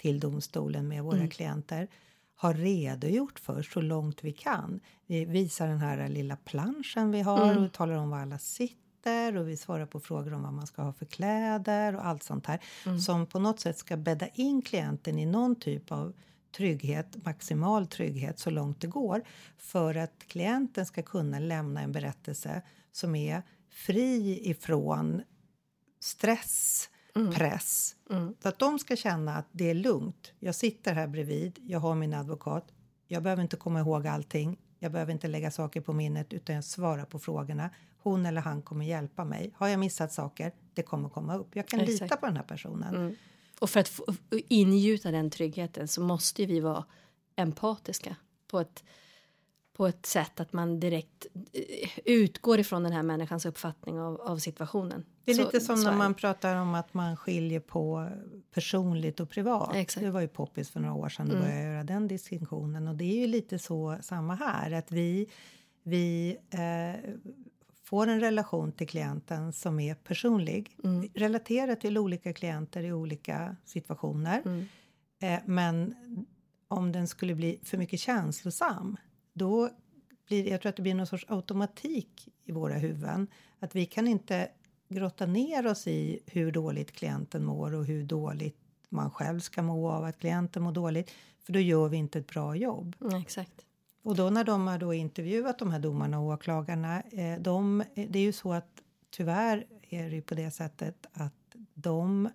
till 0.00 0.20
domstolen 0.20 0.88
med 0.88 1.02
våra 1.02 1.16
mm. 1.16 1.30
klienter 1.30 1.88
har 2.40 2.54
redogjort 2.54 3.38
för 3.38 3.62
så 3.62 3.80
långt 3.80 4.24
vi 4.24 4.32
kan. 4.32 4.80
Vi 5.06 5.24
visar 5.24 5.68
den 5.68 5.78
här 5.78 6.08
lilla 6.08 6.36
planschen 6.36 7.10
vi 7.10 7.20
har 7.20 7.50
mm. 7.50 7.64
och 7.64 7.72
talar 7.72 7.94
om 7.94 8.10
var 8.10 8.18
alla 8.18 8.38
sitter 8.38 9.36
och 9.36 9.48
vi 9.48 9.56
svarar 9.56 9.86
på 9.86 10.00
frågor 10.00 10.34
om 10.34 10.42
vad 10.42 10.52
man 10.52 10.66
ska 10.66 10.82
ha 10.82 10.92
för 10.92 11.06
kläder 11.06 11.96
och 11.96 12.06
allt 12.06 12.22
sånt 12.22 12.46
här 12.46 12.60
mm. 12.86 12.98
som 12.98 13.26
på 13.26 13.38
något 13.38 13.60
sätt 13.60 13.78
ska 13.78 13.96
bädda 13.96 14.28
in 14.28 14.62
klienten 14.62 15.18
i 15.18 15.26
någon 15.26 15.56
typ 15.56 15.92
av 15.92 16.12
trygghet, 16.56 17.24
maximal 17.24 17.86
trygghet 17.86 18.38
så 18.38 18.50
långt 18.50 18.80
det 18.80 18.88
går 18.88 19.22
för 19.58 19.94
att 19.94 20.24
klienten 20.26 20.86
ska 20.86 21.02
kunna 21.02 21.38
lämna 21.38 21.80
en 21.80 21.92
berättelse 21.92 22.62
som 22.92 23.14
är 23.14 23.42
fri 23.70 24.40
ifrån 24.50 25.22
stress, 26.00 26.88
mm. 27.14 27.32
press. 27.32 27.96
Mm. 28.10 28.34
Så 28.42 28.48
att 28.48 28.58
de 28.58 28.78
ska 28.78 28.96
känna 28.96 29.36
att 29.36 29.46
det 29.52 29.70
är 29.70 29.74
lugnt. 29.74 30.32
Jag 30.38 30.54
sitter 30.54 30.94
här 30.94 31.06
bredvid, 31.06 31.58
jag 31.66 31.80
har 31.80 31.94
min 31.94 32.14
advokat. 32.14 32.72
Jag 33.08 33.22
behöver 33.22 33.42
inte 33.42 33.56
komma 33.56 33.80
ihåg 33.80 34.06
allting. 34.06 34.58
Jag 34.78 34.92
behöver 34.92 35.12
inte 35.12 35.28
lägga 35.28 35.50
saker 35.50 35.80
på 35.80 35.92
minnet 35.92 36.32
utan 36.32 36.54
jag 36.54 36.64
svarar 36.64 37.04
på 37.04 37.18
frågorna. 37.18 37.70
Hon 38.02 38.26
eller 38.26 38.40
han 38.40 38.62
kommer 38.62 38.84
hjälpa 38.84 39.24
mig. 39.24 39.54
Har 39.56 39.68
jag 39.68 39.80
missat 39.80 40.12
saker, 40.12 40.52
det 40.74 40.82
kommer 40.82 41.08
komma 41.08 41.36
upp. 41.36 41.56
Jag 41.56 41.68
kan 41.68 41.80
Exakt. 41.80 42.00
lita 42.02 42.16
på 42.16 42.26
den 42.26 42.36
här 42.36 42.44
personen. 42.44 42.94
Mm. 42.94 43.16
Och 43.60 43.70
för 43.70 43.80
att 43.80 43.88
få, 43.88 44.04
ingjuta 44.30 45.10
den 45.10 45.30
tryggheten 45.30 45.88
så 45.88 46.00
måste 46.00 46.46
vi 46.46 46.60
vara 46.60 46.84
empatiska 47.36 48.16
på 48.46 48.60
ett, 48.60 48.84
på 49.72 49.86
ett 49.86 50.06
sätt 50.06 50.40
att 50.40 50.52
man 50.52 50.80
direkt 50.80 51.26
eh, 51.52 51.90
utgår 52.04 52.58
ifrån 52.58 52.82
den 52.82 52.92
här 52.92 53.02
människans 53.02 53.46
uppfattning 53.46 54.00
av, 54.00 54.20
av 54.20 54.38
situationen. 54.38 55.04
Det 55.36 55.42
är 55.42 55.44
så, 55.44 55.52
lite 55.52 55.60
som 55.60 55.82
när 55.82 55.96
man 55.96 56.14
pratar 56.14 56.56
om 56.56 56.74
att 56.74 56.94
man 56.94 57.16
skiljer 57.16 57.60
på 57.60 58.08
personligt 58.54 59.20
och 59.20 59.30
privat. 59.30 59.74
Exakt. 59.74 60.04
Det 60.04 60.10
var 60.10 60.20
ju 60.20 60.28
poppis 60.28 60.70
för 60.70 60.80
några 60.80 60.94
år 60.94 61.08
sedan 61.08 61.26
att 61.26 61.32
mm. 61.32 61.44
börja 61.44 61.62
göra 61.62 61.84
den 61.84 62.08
distinktionen 62.08 62.88
och 62.88 62.94
det 62.94 63.04
är 63.04 63.20
ju 63.20 63.26
lite 63.26 63.58
så 63.58 63.98
samma 64.00 64.34
här 64.34 64.72
att 64.72 64.92
vi 64.92 65.30
vi 65.82 66.36
eh, 66.50 67.10
får 67.84 68.06
en 68.06 68.20
relation 68.20 68.72
till 68.72 68.88
klienten 68.88 69.52
som 69.52 69.80
är 69.80 69.94
personlig. 69.94 70.76
Mm. 70.84 71.08
Relaterar 71.14 71.74
till 71.74 71.98
olika 71.98 72.32
klienter 72.32 72.82
i 72.82 72.92
olika 72.92 73.56
situationer. 73.64 74.42
Mm. 74.44 74.66
Eh, 75.22 75.40
men 75.46 75.94
om 76.68 76.92
den 76.92 77.08
skulle 77.08 77.34
bli 77.34 77.60
för 77.62 77.78
mycket 77.78 78.00
känslosam 78.00 78.96
då 79.32 79.70
blir 80.26 80.50
jag 80.50 80.60
tror 80.60 80.70
att 80.70 80.76
det 80.76 80.82
blir 80.82 80.94
någon 80.94 81.06
sorts 81.06 81.24
automatik 81.28 82.28
i 82.44 82.52
våra 82.52 82.74
huvuden. 82.74 83.26
Att 83.58 83.74
vi 83.74 83.86
kan 83.86 84.08
inte 84.08 84.48
grotta 84.94 85.26
ner 85.26 85.66
oss 85.66 85.86
i 85.86 86.20
hur 86.26 86.52
dåligt 86.52 86.92
klienten 86.92 87.44
mår 87.44 87.74
och 87.74 87.84
hur 87.84 88.04
dåligt 88.04 88.56
man 88.88 89.10
själv 89.10 89.40
ska 89.40 89.62
må 89.62 89.90
av 89.90 90.04
att 90.04 90.18
klienten 90.18 90.62
mår 90.62 90.72
dåligt. 90.72 91.10
För 91.44 91.52
då 91.52 91.58
gör 91.58 91.88
vi 91.88 91.96
inte 91.96 92.18
ett 92.18 92.26
bra 92.26 92.56
jobb. 92.56 92.96
Mm, 93.00 93.14
exakt. 93.14 93.66
Och 94.02 94.16
då 94.16 94.30
när 94.30 94.44
de 94.44 94.66
har 94.66 94.78
då 94.78 94.94
intervjuat 94.94 95.58
de 95.58 95.70
här 95.70 95.78
domarna 95.78 96.20
och 96.20 96.26
åklagarna, 96.26 97.02
eh, 97.10 97.40
de, 97.40 97.84
det 97.94 98.18
är 98.18 98.22
ju 98.22 98.32
så 98.32 98.52
att 98.52 98.82
tyvärr 99.10 99.66
är 99.88 100.10
det 100.10 100.16
ju 100.16 100.22
på 100.22 100.34
det 100.34 100.50
sättet 100.50 101.06
att 101.12 101.56
de, 101.74 102.28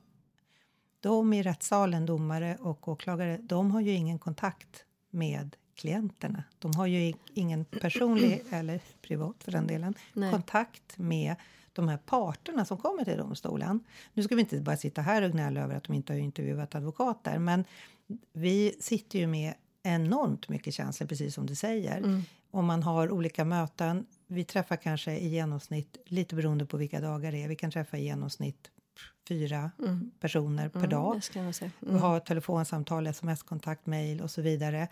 de 1.00 1.34
i 1.34 1.44
rättssalen, 1.44 2.06
domare 2.06 2.58
och 2.62 2.88
åklagare, 2.88 3.40
de 3.42 3.72
har 3.72 3.82
ju 3.82 3.92
ingen 3.92 4.20
kontakt 4.20 4.86
med 5.10 5.56
klienterna. 5.76 6.44
De 6.60 6.76
har 6.76 6.88
ju 6.88 7.14
ingen 7.34 7.66
personlig, 7.66 8.44
eller 8.50 8.82
privat 9.02 9.44
för 9.44 9.52
den 9.52 9.68
delen, 9.68 9.94
Nej. 10.14 10.32
kontakt 10.32 10.98
med 10.98 11.36
de 11.76 11.88
här 11.88 11.98
parterna 11.98 12.66
som 12.66 12.78
kommer 12.78 13.06
till 13.06 13.18
domstolen. 13.18 13.80
Nu 14.14 14.24
ska 14.24 14.36
vi 14.36 14.42
inte 14.42 14.62
bara 14.62 14.78
sitta 14.78 15.02
här 15.02 15.22
och 15.22 15.32
gnälla 15.32 15.62
över 15.62 15.76
att 15.76 15.84
de 15.84 15.94
inte 15.94 16.14
har 16.14 16.20
intervjuat 16.20 16.76
advokater, 16.76 17.40
men 17.40 17.66
vi 18.34 18.76
sitter 18.80 19.20
ju 19.20 19.28
med 19.28 19.54
enormt 19.84 20.50
mycket 20.50 20.74
känslor, 20.74 21.08
precis 21.08 21.36
som 21.36 21.46
du 21.46 21.56
säger. 21.56 21.98
Mm. 21.98 22.22
Om 22.52 22.66
man 22.66 22.84
har 22.84 23.12
olika 23.12 23.46
möten. 23.46 24.06
Vi 24.28 24.44
träffar 24.44 24.76
kanske 24.76 25.18
i 25.18 25.28
genomsnitt, 25.28 25.98
lite 26.06 26.36
beroende 26.36 26.66
på 26.66 26.78
vilka 26.78 27.00
dagar 27.02 27.32
det 27.32 27.44
är, 27.44 27.48
vi 27.48 27.56
kan 27.56 27.72
träffa 27.72 27.98
i 27.98 28.04
genomsnitt 28.04 28.72
fyra 29.28 29.72
personer 30.20 30.70
per 30.70 30.88
dag. 30.88 31.22
Mm, 31.36 31.46
nog 31.46 31.56
säga. 31.56 31.72
och 31.80 32.00
har 32.00 32.20
telefonsamtal, 32.20 33.08
sms-kontakt, 33.08 33.86
mejl 33.86 34.22
och 34.22 34.32
så 34.32 34.42
vidare 34.42 34.88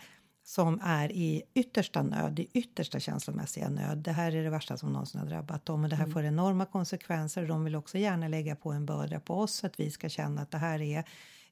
som 0.46 0.80
är 0.84 1.12
i 1.12 1.42
yttersta 1.54 2.02
nöd, 2.02 2.38
i 2.38 2.48
yttersta 2.52 3.00
känslomässiga 3.00 3.68
nöd. 3.68 3.98
Det 3.98 4.12
här 4.12 4.34
är 4.36 4.44
det 4.44 4.50
värsta 4.50 4.76
som 4.76 4.92
någonsin 4.92 5.20
har 5.20 5.26
drabbat 5.28 5.66
dem 5.66 5.84
och 5.84 5.90
det 5.90 5.96
här 5.96 6.06
får 6.06 6.24
enorma 6.24 6.66
konsekvenser. 6.66 7.46
De 7.46 7.64
vill 7.64 7.76
också 7.76 7.98
gärna 7.98 8.28
lägga 8.28 8.56
på 8.56 8.72
en 8.72 8.86
börda 8.86 9.20
på 9.20 9.34
oss 9.34 9.64
att 9.64 9.80
vi 9.80 9.90
ska 9.90 10.08
känna 10.08 10.42
att 10.42 10.50
det 10.50 10.58
här 10.58 10.80
är 10.80 11.04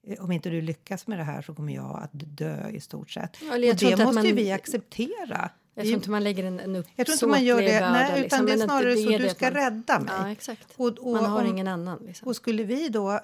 eh, 0.02 0.24
om 0.24 0.32
inte 0.32 0.50
du 0.50 0.60
lyckas 0.62 1.06
med 1.06 1.18
det 1.18 1.24
här 1.24 1.42
så 1.42 1.54
kommer 1.54 1.72
jag 1.74 2.00
att 2.02 2.10
dö 2.12 2.68
i 2.68 2.80
stort 2.80 3.10
sett. 3.10 3.36
Ja, 3.42 3.54
och 3.54 3.60
det 3.60 3.92
att 3.92 3.98
måste 3.98 4.14
man- 4.14 4.36
vi 4.36 4.52
acceptera. 4.52 5.50
Jag 5.74 5.84
tror 5.84 5.94
inte 5.94 6.10
man 6.10 6.24
lägger 6.24 6.44
en, 6.44 6.60
en 6.60 6.74
jag 6.74 7.06
tror 7.06 7.12
inte 7.12 7.26
man 7.26 7.44
gör 7.44 7.56
det, 7.62 7.66
uppsåtlig 7.66 7.92
nej, 7.92 8.10
utan 8.10 8.20
liksom, 8.22 8.46
det 8.46 8.52
är 8.52 8.56
snarare 8.66 8.90
det 8.94 8.96
så 9.02 9.10
är 9.10 9.18
du 9.18 9.28
ska 9.28 9.46
att 9.46 9.54
man- 9.54 9.62
rädda 9.62 10.00
mig. 10.00 10.14
Ja, 10.18 10.30
exakt. 10.32 10.66
Och- 10.76 10.98
och 10.98 11.12
man 11.12 11.24
har 11.24 11.40
om- 11.40 11.46
ingen 11.46 11.68
annan. 11.68 11.98
Liksom. 12.06 12.28
Och 12.28 12.36
skulle 12.36 12.64
vi 12.64 12.88
då 12.88 13.20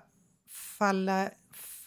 falla, 0.51 1.31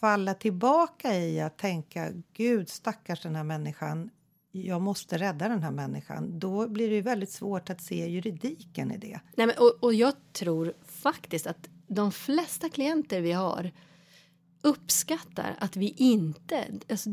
falla 0.01 0.33
tillbaka 0.33 1.15
i 1.15 1.41
att 1.41 1.57
tänka 1.57 2.09
Gud 2.33 2.69
stackars 2.69 3.21
den 3.21 3.35
här 3.35 3.43
människan, 3.43 4.09
jag 4.51 4.81
måste 4.81 5.17
rädda 5.17 5.49
den 5.49 5.63
här 5.63 5.71
människan. 5.71 6.39
Då 6.39 6.67
blir 6.67 6.89
det 6.89 6.95
ju 6.95 7.01
väldigt 7.01 7.31
svårt 7.31 7.69
att 7.69 7.81
se 7.81 8.09
juridiken 8.09 8.91
i 8.91 8.97
det. 8.97 9.19
Nej, 9.35 9.47
men, 9.47 9.55
och, 9.57 9.77
och 9.79 9.93
jag 9.93 10.13
tror 10.33 10.73
faktiskt 10.85 11.47
att 11.47 11.69
de 11.87 12.11
flesta 12.11 12.69
klienter 12.69 13.21
vi 13.21 13.31
har 13.31 13.71
uppskattar 14.61 15.55
att 15.59 15.75
vi 15.75 15.93
inte... 15.97 16.65
Alltså, 16.89 17.09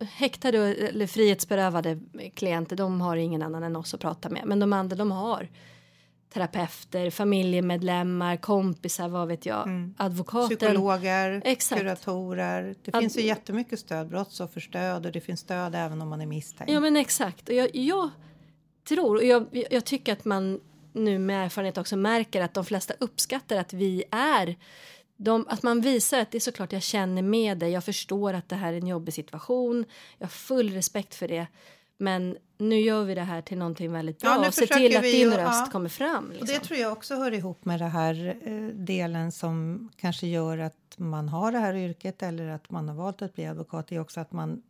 häktade 0.00 0.58
eller 0.74 1.06
frihetsberövade 1.06 2.00
klienter 2.34 2.76
de 2.76 3.00
har 3.00 3.16
ingen 3.16 3.42
annan 3.42 3.62
än 3.62 3.76
oss 3.76 3.94
att 3.94 4.00
prata 4.00 4.28
med. 4.28 4.42
Men 4.46 4.60
de 4.60 4.72
andra 4.72 4.96
de 4.96 5.10
har 5.12 5.48
terapeuter, 6.32 7.10
familjemedlemmar, 7.10 8.36
kompisar, 8.36 9.08
vad 9.08 9.28
vet 9.28 9.46
jag, 9.46 9.92
advokater. 9.96 10.56
Psykologer, 10.56 11.42
Exakt. 11.44 11.80
kuratorer. 11.80 12.74
Det 12.84 12.94
Ad- 12.94 13.00
finns 13.00 13.16
ju 13.16 13.22
jättemycket 13.22 13.78
stöd, 13.78 14.08
brottsofferstöd 14.08 15.06
och 15.06 15.12
det 15.12 15.20
finns 15.20 15.40
stöd 15.40 15.74
även 15.74 16.02
om 16.02 16.08
man 16.08 16.20
är 16.20 16.26
misstänkt. 16.26 16.72
Ja 16.72 16.80
men 16.80 16.96
exakt. 16.96 17.48
Och 17.48 17.54
jag, 17.54 17.74
jag 17.76 18.10
tror 18.88 19.16
och 19.16 19.24
jag, 19.24 19.64
jag 19.70 19.84
tycker 19.84 20.12
att 20.12 20.24
man 20.24 20.60
nu 20.92 21.18
med 21.18 21.44
erfarenhet 21.44 21.78
också 21.78 21.96
märker 21.96 22.42
att 22.42 22.54
de 22.54 22.64
flesta 22.64 22.94
uppskattar 23.00 23.56
att 23.56 23.72
vi 23.72 24.04
är 24.10 24.56
de, 25.16 25.46
att 25.48 25.62
man 25.62 25.80
visar 25.80 26.18
att 26.20 26.30
det 26.30 26.38
är 26.38 26.40
såklart 26.40 26.72
jag 26.72 26.82
känner 26.82 27.22
med 27.22 27.58
dig, 27.58 27.70
jag 27.70 27.84
förstår 27.84 28.34
att 28.34 28.48
det 28.48 28.56
här 28.56 28.72
är 28.72 28.76
en 28.76 28.86
jobbig 28.86 29.14
situation, 29.14 29.84
jag 30.18 30.26
har 30.26 30.30
full 30.30 30.70
respekt 30.70 31.14
för 31.14 31.28
det. 31.28 31.46
Men 31.98 32.36
nu 32.58 32.76
gör 32.80 33.04
vi 33.04 33.14
det 33.14 33.22
här 33.22 33.42
till 33.42 33.58
någonting 33.58 33.92
väldigt 33.92 34.18
bra 34.20 34.30
Ja, 34.42 34.48
och 34.48 34.54
se 34.54 34.66
till 34.66 34.96
att 34.96 35.04
vi 35.04 35.10
din 35.12 35.20
ju- 35.20 35.36
röst 35.36 35.62
ja. 35.66 35.68
kommer 35.72 35.88
fram. 35.88 36.24
Och 36.24 36.30
Liksom. 36.30 36.48
det 36.48 36.60
tror 36.60 36.78
jag 36.80 36.92
också 36.92 37.14
hör 37.14 37.32
ihop 37.34 37.64
med 37.64 37.80
det 37.80 37.84
här 37.86 38.38
eh, 38.44 38.66
delen 38.74 39.32
som 39.32 39.88
kanske 39.96 40.26
gör 40.26 40.58
att 40.58 40.94
man 40.96 41.28
har 41.28 41.52
det 41.52 41.58
här 41.58 41.74
yrket 41.74 42.22
eller 42.22 42.48
att 42.48 42.70
man 42.70 42.88
har 42.88 42.96
valt 42.96 43.22
att 43.22 43.34
bli 43.34 43.46
advokat. 43.46 43.88
Det 43.88 43.94
är 43.96 44.00
också 44.00 44.20
att 44.20 44.32
man 44.32 44.62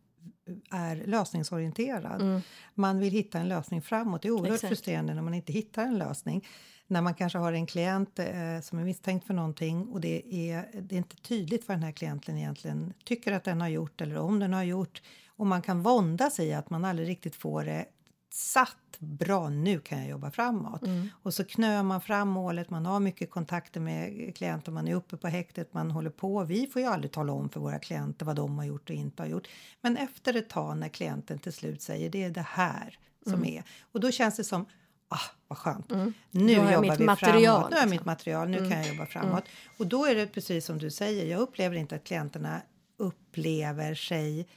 är 0.71 0.95
lösningsorienterad. 1.05 2.41
Man 2.73 2.99
vill 2.99 3.13
hitta 3.13 3.39
en 3.39 3.47
lösning 3.49 3.81
framåt. 3.81 4.21
Det 4.21 4.27
är 4.27 4.31
oerhört 4.31 4.55
Exakt. 4.55 4.69
frustrerande 4.69 5.13
när 5.13 5.21
man 5.21 5.33
inte 5.33 5.53
hittar 5.53 5.83
en 5.83 5.97
lösning. 5.97 6.47
När 6.87 7.01
man 7.01 7.13
kanske 7.13 7.37
har 7.39 7.53
en 7.53 7.65
klient 7.65 8.19
eh, 8.19 8.25
som 8.63 8.79
är 8.79 8.83
misstänkt 8.83 9.27
för 9.27 9.33
någonting 9.33 9.87
och 9.87 10.01
det 10.01 10.35
är, 10.51 10.69
det 10.81 10.95
är 10.95 10.97
inte 10.97 11.15
tydligt 11.15 11.67
vad 11.67 11.77
den 11.77 11.83
här 11.83 11.91
klienten 11.91 12.37
egentligen 12.37 12.93
tycker 13.03 13.31
att 13.31 13.43
den 13.43 13.61
har 13.61 13.67
gjort 13.67 14.01
eller 14.01 14.17
om 14.17 14.39
den 14.39 14.53
har 14.53 14.63
gjort. 14.63 15.01
Och 15.37 15.47
man 15.47 15.61
kan 15.61 15.81
våndas 15.81 16.39
i 16.39 16.53
att 16.53 16.69
man 16.69 16.85
aldrig 16.85 17.07
riktigt 17.07 17.35
får 17.35 17.63
det 17.63 17.85
satt 18.33 18.99
bra, 18.99 19.49
nu 19.49 19.79
kan 19.79 19.99
jag 19.99 20.09
jobba 20.09 20.31
framåt. 20.31 20.81
Och 21.23 21.33
så 21.33 21.43
knör 21.43 21.83
man 21.83 22.01
fram 22.01 22.27
målet, 22.27 22.69
man 22.69 22.85
har 22.85 22.99
mycket 22.99 23.31
kontakter 23.31 23.79
med 23.79 24.35
klienter, 24.35 24.71
man 24.71 24.87
är 24.87 24.95
uppe 24.95 25.17
på 25.17 25.27
häktet, 25.27 25.73
man 25.73 25.91
håller 25.91 26.09
på. 26.09 26.43
Vi 26.43 26.67
får 26.67 26.81
ju 26.81 26.87
aldrig 26.87 27.11
tala 27.11 27.33
om 27.33 27.49
för 27.49 27.59
våra 27.59 27.79
klienter 27.79 28.25
vad 28.25 28.35
de 28.35 28.57
har 28.57 28.65
gjort 28.65 28.89
och 28.89 28.95
inte 28.95 29.23
har 29.23 29.27
gjort. 29.27 29.47
Men 29.81 29.97
efter 29.97 30.35
ett 30.35 30.49
tag 30.49 30.77
när 30.77 30.89
klienten 30.89 31.39
till 31.39 31.53
slut 31.53 31.81
säger 31.81 32.09
det 32.09 32.23
är 32.23 32.29
det 32.29 32.45
här 32.49 32.99
som 33.25 33.45
är. 33.45 33.63
Och 33.91 33.99
då 33.99 34.11
känns 34.11 34.37
det 34.37 34.43
som 34.43 34.65
Ah, 35.09 35.19
vad 35.47 35.57
skönt. 35.57 35.91
Nu 36.31 36.59
har 36.59 36.65
jag 36.65 36.73
jobbar 36.73 36.89
mitt 36.89 36.99
vi 36.99 37.05
material, 37.05 37.43
framåt. 37.43 37.69
Nu 37.71 37.75
har 37.75 37.81
jag 37.81 37.89
liksom. 37.89 37.89
mitt 37.89 38.05
material. 38.05 38.49
Nu 38.49 38.57
kan 38.57 38.69
jag 38.69 38.87
jobba 38.87 39.05
framåt. 39.05 39.43
Och 39.77 39.87
då 39.87 40.05
är 40.05 40.15
det 40.15 40.27
precis 40.27 40.65
som 40.65 40.77
du 40.77 40.91
säger. 40.91 41.25
Jag 41.25 41.39
upplever 41.39 41.75
inte 41.75 41.95
att 41.95 42.03
klienterna 42.03 42.61
upplever 42.97 43.95
sig 43.95 44.47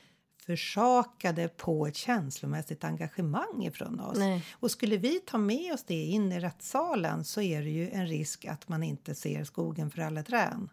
försakade 0.46 1.48
på 1.48 1.86
ett 1.86 1.96
känslomässigt 1.96 2.84
engagemang 2.84 3.64
ifrån 3.64 4.00
oss. 4.00 4.18
Nej. 4.18 4.44
Och 4.52 4.70
skulle 4.70 4.96
vi 4.96 5.20
ta 5.20 5.38
med 5.38 5.74
oss 5.74 5.84
det 5.86 6.02
in 6.02 6.32
i 6.32 6.40
rättssalen 6.40 7.24
så 7.24 7.40
är 7.40 7.62
det 7.62 7.70
ju 7.70 7.90
en 7.90 8.06
risk 8.06 8.44
att 8.44 8.68
man 8.68 8.82
inte 8.82 9.14
ser 9.14 9.44
skogen 9.44 9.90
för 9.90 10.02
alla 10.02 10.22
träd. 10.22 10.68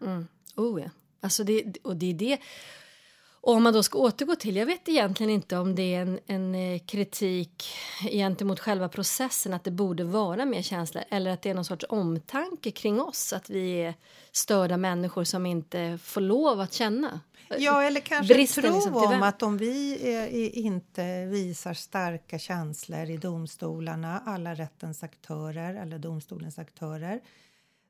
Oh 0.56 0.82
ja. 0.82 0.90
Alltså 1.20 1.44
det, 1.44 1.76
och 1.82 1.96
det 1.96 2.10
är 2.10 2.14
det. 2.14 2.38
Och 3.40 3.54
om 3.54 3.62
man 3.62 3.72
då 3.72 3.82
ska 3.82 3.98
återgå 3.98 4.34
till, 4.36 4.56
jag 4.56 4.66
vet 4.66 4.88
egentligen 4.88 5.30
inte 5.30 5.56
om 5.58 5.74
det 5.74 5.94
är 5.94 6.02
en, 6.02 6.18
en 6.26 6.54
eh, 6.54 6.78
kritik 6.78 7.64
gentemot 8.10 8.60
själva 8.60 8.88
processen 8.88 9.54
att 9.54 9.64
det 9.64 9.70
borde 9.70 10.04
vara 10.04 10.44
mer 10.44 10.62
känslor 10.62 11.04
eller 11.08 11.30
att 11.30 11.42
det 11.42 11.50
är 11.50 11.54
någon 11.54 11.64
sorts 11.64 11.84
omtanke 11.88 12.70
kring 12.70 13.00
oss 13.00 13.32
att 13.32 13.50
vi 13.50 13.70
är 13.82 13.94
störda 14.32 14.76
människor 14.76 15.24
som 15.24 15.46
inte 15.46 15.98
får 16.02 16.20
lov 16.20 16.60
att 16.60 16.72
känna. 16.72 17.20
Ja, 17.58 17.82
eller 17.82 18.00
kanske 18.00 18.34
Bristen 18.34 18.64
tro 18.64 18.74
liksom 18.74 18.96
om 18.96 19.22
att 19.22 19.42
om 19.42 19.58
vi 19.58 19.70
i- 20.32 20.60
inte 20.60 21.24
visar 21.24 21.74
starka 21.74 22.38
känslor 22.38 23.10
i 23.10 23.16
domstolarna, 23.16 24.22
alla 24.26 24.54
rättens 24.54 25.02
aktörer 25.02 25.74
eller 25.82 25.98
domstolens 25.98 26.58
aktörer, 26.58 27.20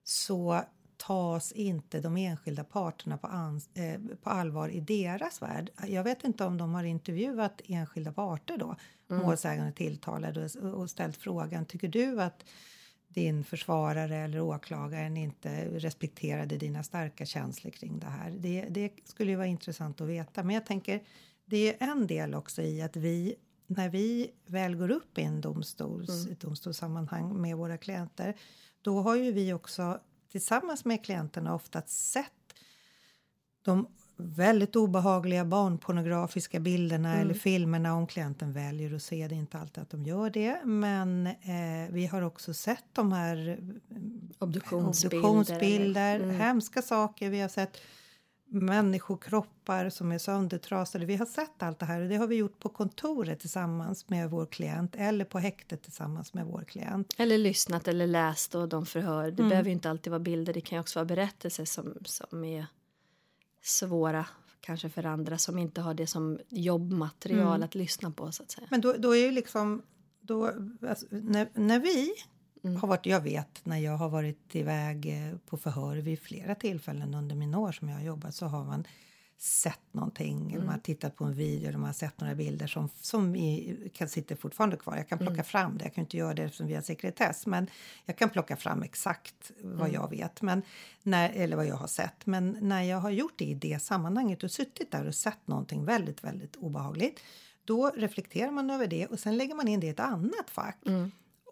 så 0.05 0.63
tas 0.99 1.53
inte 1.53 2.01
de 2.01 2.17
enskilda 2.17 2.65
parterna 2.65 3.19
på, 3.19 3.27
ans- 3.27 3.69
eh, 3.75 4.17
på 4.23 4.31
allvar 4.31 4.69
i 4.69 4.81
deras 4.81 5.43
värld. 5.43 5.71
Jag 5.87 6.05
vet 6.05 6.25
inte 6.25 6.45
om 6.45 6.57
de 6.59 6.75
har 6.75 6.85
intervjuat 6.85 7.61
enskilda 7.65 8.13
parter 8.13 8.57
då, 8.59 8.77
Mm. 9.11 9.23
målsägande 9.23 9.73
tilltalade 9.73 10.45
och, 10.63 10.75
och 10.81 10.91
ställt 10.91 11.17
frågan, 11.17 11.65
tycker 11.67 11.89
du 11.89 12.23
att 12.23 12.45
din 13.09 13.45
försvarare 13.45 14.17
eller 14.17 14.41
åklagaren 14.41 15.17
inte 15.17 15.69
respekterade 15.79 16.57
dina 16.57 16.83
starka 16.83 17.27
känslor 17.27 17.71
kring 17.71 17.99
det 17.99 18.07
här. 18.07 18.31
Det, 18.31 18.61
det 18.71 18.93
skulle 19.05 19.31
ju 19.31 19.37
vara 19.37 19.47
intressant 19.47 20.01
att 20.01 20.09
veta. 20.09 20.43
Men 20.43 20.55
jag 20.55 20.67
tänker, 20.67 21.03
det 21.45 21.83
är 21.83 21.89
en 21.91 22.07
del 22.07 22.35
också 22.35 22.63
i 22.63 22.83
att 22.83 22.97
vi, 22.97 23.35
när 23.67 23.89
vi 23.89 24.31
väl 24.47 24.77
går 24.77 24.91
upp 24.91 25.19
i 25.19 25.23
en 25.23 25.41
domstols, 25.41 26.27
ett 26.27 26.41
domstolssammanhang 26.41 27.41
med 27.41 27.57
våra 27.57 27.77
klienter, 27.79 28.35
då 28.83 29.01
har 29.03 29.17
ju 29.17 29.33
vi 29.33 29.53
också 29.53 30.01
tillsammans 30.33 30.85
med 30.85 31.05
klienterna 31.05 31.55
ofta 31.55 31.83
sett 31.87 32.33
de 33.63 33.87
väldigt 34.17 34.77
obehagliga 34.77 35.45
barnpornografiska 35.45 36.61
bilderna 36.61 37.17
eller 37.21 37.35
filmerna 37.35 37.95
om 37.95 38.07
klienten 38.07 38.53
väljer 38.53 38.95
att 38.95 39.03
se 39.03 39.29
det. 39.29 39.35
inte 39.35 39.59
alltid 39.59 39.83
att 39.83 39.91
de 39.91 40.05
gör 40.05 40.31
det, 40.31 40.61
men 40.65 41.27
eh, 41.27 41.91
vi 41.91 42.07
har 42.07 42.23
också 42.23 42.55
sett 42.55 42.85
de 42.93 43.13
här 43.13 43.59
Obduktionsbilder. 44.39 45.19
obduktionsbilder, 45.29 46.15
eller- 46.15 46.25
Mm. 46.25 46.37
hemska 46.41 46.83
saker. 46.83 47.31
Vi 47.31 47.41
har 47.41 47.49
sett 47.49 47.77
människokroppar 48.51 49.91
som 49.91 50.13
är 50.13 50.19
söndertrasade. 50.19 51.07
Vi 51.07 51.17
har 51.17 51.27
sett 51.27 51.63
allt 51.63 51.79
det 51.79 51.87
här 51.87 52.01
och 52.01 52.09
det 52.09 52.17
har 52.17 52.27
vi 52.27 52.37
gjort 52.37 52.59
på 52.59 52.69
kontoret 52.69 53.41
tillsammans 53.41 54.09
med 54.09 54.31
vår 54.31 54.47
klient 54.47 54.95
eller 54.97 55.25
på 55.25 55.39
häktet 55.39 55.83
tillsammans 55.83 56.35
med 56.35 56.47
vår 56.47 56.65
klient. 56.65 57.15
Eller 57.19 57.39
lyssnat 57.39 57.89
eller 57.89 58.07
läst 58.07 58.55
och 58.55 58.69
de 58.69 58.87
förhör. 58.87 59.31
Det 59.31 59.43
Mm. 59.43 59.49
behöver 59.51 59.71
inte 59.71 59.91
alltid 59.91 60.11
vara 60.11 60.21
bilder. 60.21 60.53
Det 60.55 60.61
kan 60.61 60.77
ju 60.77 60.81
också 60.81 60.99
vara 60.99 61.05
berättelser 61.07 61.65
som, 61.65 61.95
som 62.05 62.45
är 62.45 62.67
svåra 63.63 64.27
kanske 64.61 64.89
för 64.91 65.07
andra 65.07 65.39
som 65.39 65.59
inte 65.59 65.81
har 65.81 65.95
det 65.95 66.07
som 66.07 66.39
jobbmaterial 66.49 67.41
Mm. 67.57 67.63
att 67.63 67.75
lyssna 67.75 68.11
på 68.11 68.33
så 68.33 68.43
att 68.43 68.51
säga. 68.51 68.67
Men 68.71 68.81
då, 68.81 68.93
då 68.93 69.17
är 69.17 69.21
ju 69.21 69.31
liksom... 69.31 69.83
Då, 70.21 70.53
alltså, 70.89 71.07
när, 71.11 71.49
när 71.55 71.79
vi 71.81 72.13
Mm. 72.65 72.77
har 72.81 72.89
varit... 72.89 73.07
Jag 73.07 73.21
vet 73.21 73.61
när 73.67 73.79
jag 73.79 73.97
har 73.97 74.09
varit 74.09 74.55
iväg 74.55 75.07
eh, 75.07 75.37
på 75.47 75.57
förhör 75.57 75.97
vid 75.97 76.21
flera 76.21 76.55
tillfällen 76.55 77.15
under 77.15 77.37
mina 77.37 77.59
år 77.59 77.73
som 77.73 77.89
jag 77.89 77.97
har 77.97 78.05
jobbat 78.05 78.35
så 78.35 78.47
har 78.47 78.65
man 78.65 78.85
sett 79.41 79.81
någonting, 79.93 80.37
eller 80.47 80.55
Mm. 80.55 80.67
man 80.67 80.75
har 80.75 80.81
tittat 80.81 81.17
på 81.17 81.25
en 81.25 81.35
video 81.35 81.69
eller 81.69 81.79
man 81.79 81.87
har 81.87 81.93
sett 81.95 82.21
några 82.21 82.35
bilder 82.35 82.67
som, 82.67 82.89
som 83.01 83.37
i, 83.37 83.91
kan 83.95 84.09
sitta 84.09 84.37
fortfarande 84.37 84.77
kvar. 84.77 84.97
Jag 84.97 85.09
kan 85.09 85.19
plocka 85.19 85.33
Mm. 85.33 85.45
fram 85.45 85.79
det, 85.79 85.85
jag 85.85 85.95
kan 85.95 86.05
inte 86.05 86.17
göra 86.17 86.35
det 86.35 86.43
eftersom 86.43 86.67
vi 86.67 86.75
har 86.75 86.83
sekretess, 86.83 87.47
men 87.47 87.67
jag 88.05 88.17
kan 88.19 88.31
plocka 88.31 88.57
fram 88.57 88.83
exakt 88.83 89.51
vad 89.63 89.81
Mm. 89.89 89.93
jag 89.93 90.11
vet, 90.11 90.43
men 90.43 90.63
när, 91.03 91.31
eller 91.31 91.57
vad 91.57 91.67
jag 91.67 91.77
har 91.77 91.87
sett. 91.87 92.27
Men 92.27 92.57
när 92.61 92.83
jag 92.83 92.99
har 92.99 93.11
gjort 93.11 93.33
det 93.39 93.45
i 93.45 93.55
det 93.55 93.83
sammanhanget 93.83 94.43
och 94.45 94.51
suttit 94.51 94.91
där 94.91 95.07
och 95.07 95.15
sett 95.15 95.47
någonting 95.49 95.85
väldigt, 95.85 96.25
väldigt 96.25 96.57
obehagligt, 96.57 97.21
då 97.65 97.91
reflekterar 97.97 98.51
man 98.51 98.71
över 98.71 98.87
det 98.87 99.07
och 99.07 99.19
sen 99.21 99.37
lägger 99.37 99.55
man 99.55 99.69
in 99.69 99.81
det 99.81 99.87
i 99.87 99.91
ett 99.91 100.01
annat 100.01 100.51
fack. 100.51 100.79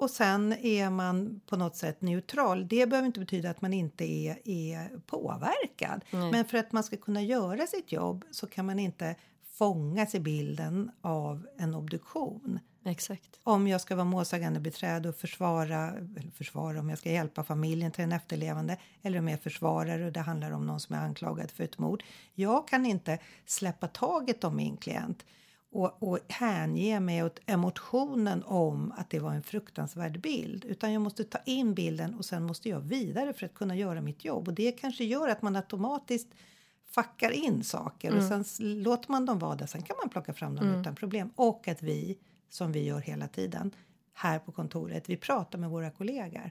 Och 0.00 0.10
sen 0.10 0.52
är 0.52 0.90
man 0.90 1.40
på 1.46 1.56
något 1.56 1.76
sätt 1.76 2.02
neutral. 2.02 2.68
Det 2.68 2.86
behöver 2.86 3.06
inte 3.06 3.20
betyda 3.20 3.50
att 3.50 3.62
man 3.62 3.72
inte 3.72 4.04
är, 4.04 4.38
är 4.44 4.90
påverkad. 5.06 6.04
Men 6.10 6.44
för 6.44 6.58
att 6.58 6.72
man 6.72 6.84
ska 6.84 6.96
kunna 6.96 7.22
göra 7.22 7.66
sitt 7.66 7.92
jobb 7.92 8.24
så 8.30 8.46
kan 8.46 8.66
man 8.66 8.78
inte 8.78 9.16
fångas 9.58 10.14
i 10.14 10.20
bilden 10.20 10.90
av 11.00 11.46
en 11.58 11.74
obduktion. 11.74 12.58
Exakt. 12.84 13.40
Om 13.42 13.68
jag 13.68 13.80
ska 13.80 13.94
vara 13.94 14.04
målsägande 14.04 14.60
beträde 14.60 15.08
och 15.08 15.16
försvara, 15.16 15.88
eller 15.88 16.30
försvara 16.30 16.80
om 16.80 16.88
jag 16.88 16.98
ska 16.98 17.10
hjälpa 17.10 17.44
familjen 17.44 17.92
till 17.92 18.04
en 18.04 18.12
efterlevande 18.12 18.76
eller 19.02 19.18
om 19.18 19.28
jag 19.28 19.38
är 19.38 19.42
försvarare 19.42 20.06
och 20.06 20.12
det 20.12 20.20
handlar 20.20 20.50
om 20.50 20.66
någon 20.66 20.80
som 20.80 20.94
är 20.94 20.98
anklagad 20.98 21.50
för 21.50 21.64
ett 21.64 21.78
mord. 21.78 22.04
Jag 22.34 22.68
kan 22.68 22.86
inte 22.86 23.18
släppa 23.46 23.88
taget 23.88 24.44
om 24.44 24.56
min 24.56 24.76
klient 24.76 25.24
och, 25.82 26.02
och 26.02 26.18
hänge 26.28 27.00
mig 27.00 27.24
åt 27.24 27.38
emotionen 27.46 28.42
om 28.46 28.92
att 28.96 29.10
det 29.10 29.18
var 29.18 29.32
en 29.32 29.42
fruktansvärd 29.42 30.20
bild. 30.20 30.64
Utan 30.64 30.92
jag 30.92 31.02
måste 31.02 31.24
ta 31.24 31.38
in 31.44 31.74
bilden 31.74 32.14
och 32.14 32.24
sen 32.24 32.42
måste 32.42 32.68
jag 32.68 32.80
vidare 32.80 33.32
för 33.32 33.46
att 33.46 33.54
kunna 33.54 33.76
göra 33.76 34.00
mitt 34.00 34.24
jobb. 34.24 34.48
Och 34.48 34.54
det 34.54 34.72
kanske 34.72 35.04
gör 35.04 35.28
att 35.28 35.42
man 35.42 35.56
automatiskt 35.56 36.28
fackar 36.90 37.30
in 37.30 37.64
saker 37.64 38.08
Mm. 38.10 38.18
och 38.18 38.46
sen 38.46 38.82
låter 38.82 39.10
man 39.10 39.26
dem 39.26 39.38
vara 39.38 39.54
där. 39.56 39.66
Sen 39.66 39.82
kan 39.82 39.96
man 40.02 40.08
plocka 40.10 40.32
fram 40.32 40.56
dem 40.56 40.74
utan 40.80 40.94
problem. 40.94 41.30
Och 41.34 41.68
att 41.68 41.82
vi, 41.82 42.18
som 42.50 42.72
vi 42.72 42.84
gör 42.84 43.00
hela 43.00 43.28
tiden 43.28 43.70
här 44.14 44.38
på 44.38 44.52
kontoret, 44.52 45.08
vi 45.08 45.16
pratar 45.16 45.58
med 45.58 45.70
våra 45.70 45.90
kollegor. 45.90 46.50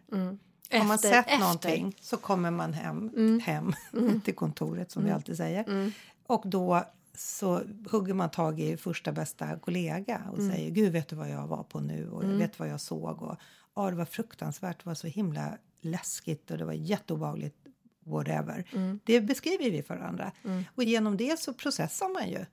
Har 0.71 0.83
man 0.83 0.97
sett 0.99 1.13
efter. 1.13 1.37
någonting 1.39 1.95
så 2.01 2.17
kommer 2.17 2.51
man 2.51 2.73
hem, 2.73 3.39
hem 3.43 3.73
till 4.25 4.35
kontoret 4.35 4.91
som 4.91 5.03
vi 5.05 5.11
alltid 5.11 5.37
säger. 5.37 5.91
Och 6.27 6.41
då 6.45 6.83
så 7.17 7.61
hugger 7.91 8.13
man 8.13 8.31
tag 8.31 8.59
i 8.59 8.77
första 8.77 9.11
bästa 9.11 9.59
kollega 9.59 10.21
och 10.31 10.37
säger 10.37 10.69
Gud 10.71 10.91
vet 10.91 11.07
du 11.07 11.15
vad 11.15 11.29
jag 11.29 11.47
var 11.47 11.63
på 11.63 11.79
nu 11.79 12.09
och 12.09 12.23
vet 12.23 12.51
du 12.53 12.57
vad 12.57 12.69
jag 12.69 12.81
såg 12.81 13.21
och 13.21 13.37
ja 13.75 13.89
det 13.89 13.95
var 13.95 14.05
fruktansvärt, 14.05 14.83
det 14.83 14.89
var 14.89 14.95
så 14.95 15.07
himla 15.07 15.57
läskigt 15.81 16.51
och 16.51 16.57
det 16.57 16.65
var 16.65 16.73
jätteobehagligt 16.73 17.57
whatever. 18.05 18.65
Det 19.03 19.21
beskriver 19.21 19.71
vi 19.71 19.83
för 19.83 19.95
varandra 19.97 20.31
och 20.75 20.83
genom 20.83 21.17
det 21.17 21.39
så 21.39 21.53
processar 21.53 22.09
man 22.13 22.29
ju. 22.29 22.45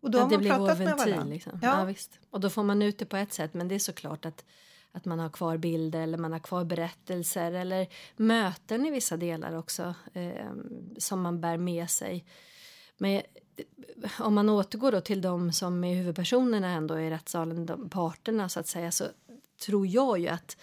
Och 0.00 0.10
då 0.10 0.18
Ja, 0.18 0.22
har 0.22 0.30
man 0.30 0.44
pratat 0.44 0.78
med 0.78 0.96
varandra. 0.96 1.24
Liksom. 1.24 1.58
Ja. 1.62 1.78
Ja. 1.78 1.84
visst. 1.84 2.18
Och 2.30 2.40
då 2.40 2.50
får 2.50 2.62
man 2.62 2.82
ut 2.82 2.98
det 2.98 3.06
på 3.06 3.16
ett 3.16 3.32
sätt. 3.32 3.54
Men 3.54 3.68
det 3.68 3.74
är 3.74 3.78
såklart 3.78 4.26
att, 4.26 4.44
att 4.92 5.04
man 5.04 5.18
har 5.18 5.28
kvar 5.28 5.56
bilder 5.56 6.00
eller 6.00 6.18
man 6.18 6.32
har 6.32 6.38
kvar 6.38 6.64
berättelser 6.64 7.52
eller 7.52 7.86
möten 8.16 8.86
i 8.86 8.90
vissa 8.90 9.16
delar 9.16 9.56
också 9.56 9.94
eh, 10.12 10.50
som 10.98 11.20
man 11.20 11.40
bär 11.40 11.56
med 11.56 11.90
sig. 11.90 12.24
Men 12.98 13.22
om 14.18 14.34
man 14.34 14.48
återgår 14.48 14.92
då 14.92 15.00
till 15.00 15.20
de 15.20 15.52
som 15.52 15.84
är 15.84 15.94
huvudpersonerna 15.94 16.68
ändå 16.68 17.00
i 17.00 17.10
rättssalen, 17.10 17.66
de 17.66 17.88
parterna 17.90 18.48
så 18.48 18.60
att 18.60 18.66
säga, 18.66 18.92
så 18.92 19.04
tror 19.64 19.86
jag 19.86 20.18
ju 20.18 20.28
att 20.28 20.56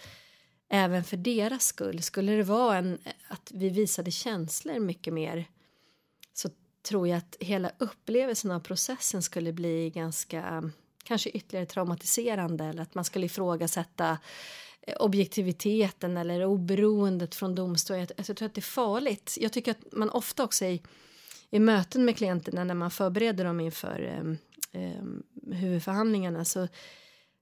även 0.68 1.04
för 1.04 1.16
deras 1.16 1.64
skull, 1.64 2.02
skulle 2.02 2.32
det 2.32 2.42
vara 2.42 2.78
en, 2.78 2.98
att 3.28 3.52
vi 3.54 3.68
visade 3.68 4.10
känslor 4.10 4.78
mycket 4.78 5.14
mer 5.14 5.44
så 6.34 6.50
tror 6.88 7.08
jag 7.08 7.18
att 7.18 7.36
hela 7.40 7.70
upplevelsen 7.78 8.50
av 8.50 8.60
processen 8.60 9.22
skulle 9.22 9.52
bli 9.52 9.90
ganska 9.90 10.70
kanske 11.04 11.30
ytterligare 11.30 11.66
traumatiserande 11.66 12.64
eller 12.64 12.82
att 12.82 12.94
man 12.94 13.04
skulle 13.04 13.26
ifrågasätta 13.26 14.18
eh, 14.82 14.94
objektiviteten 15.00 16.16
eller 16.16 16.44
oberoendet 16.44 17.34
från 17.34 17.54
domstolen. 17.54 18.00
Jag, 18.16 18.28
jag 18.28 18.36
tror 18.36 18.46
att 18.46 18.54
det 18.54 18.60
är 18.60 18.62
farligt. 18.62 19.38
Jag 19.40 19.52
tycker 19.52 19.70
att 19.70 19.92
man 19.92 20.10
ofta 20.10 20.44
också 20.44 20.64
i, 20.64 20.82
i 21.50 21.58
möten 21.58 22.04
med 22.04 22.16
klienterna 22.16 22.64
när 22.64 22.74
man 22.74 22.90
förbereder 22.90 23.44
dem 23.44 23.60
inför 23.60 24.02
eh, 24.02 24.82
eh, 24.82 25.02
huvudförhandlingarna 25.52 26.44
så 26.44 26.68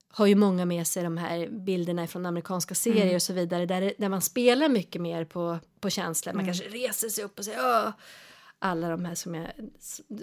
har 0.09 0.25
ju 0.25 0.35
många 0.35 0.65
med 0.65 0.87
sig 0.87 1.03
de 1.03 1.17
här 1.17 1.47
bilderna 1.47 2.07
från 2.07 2.25
amerikanska 2.25 2.75
serier 2.75 3.15
och 3.15 3.21
så 3.21 3.33
vidare 3.33 3.65
där, 3.65 3.93
där 3.97 4.09
man 4.09 4.21
spelar 4.21 4.69
mycket 4.69 5.01
mer 5.01 5.25
på, 5.25 5.59
på 5.79 5.89
känslor. 5.89 6.33
Man 6.33 6.45
kanske 6.45 6.67
reser 6.67 7.09
sig 7.09 7.23
upp 7.23 7.39
och 7.39 7.45
säger 7.45 7.59
Åh! 7.59 7.91
alla 8.59 8.89
de 8.89 9.05
här 9.05 9.15
som, 9.15 9.35
jag, 9.35 9.47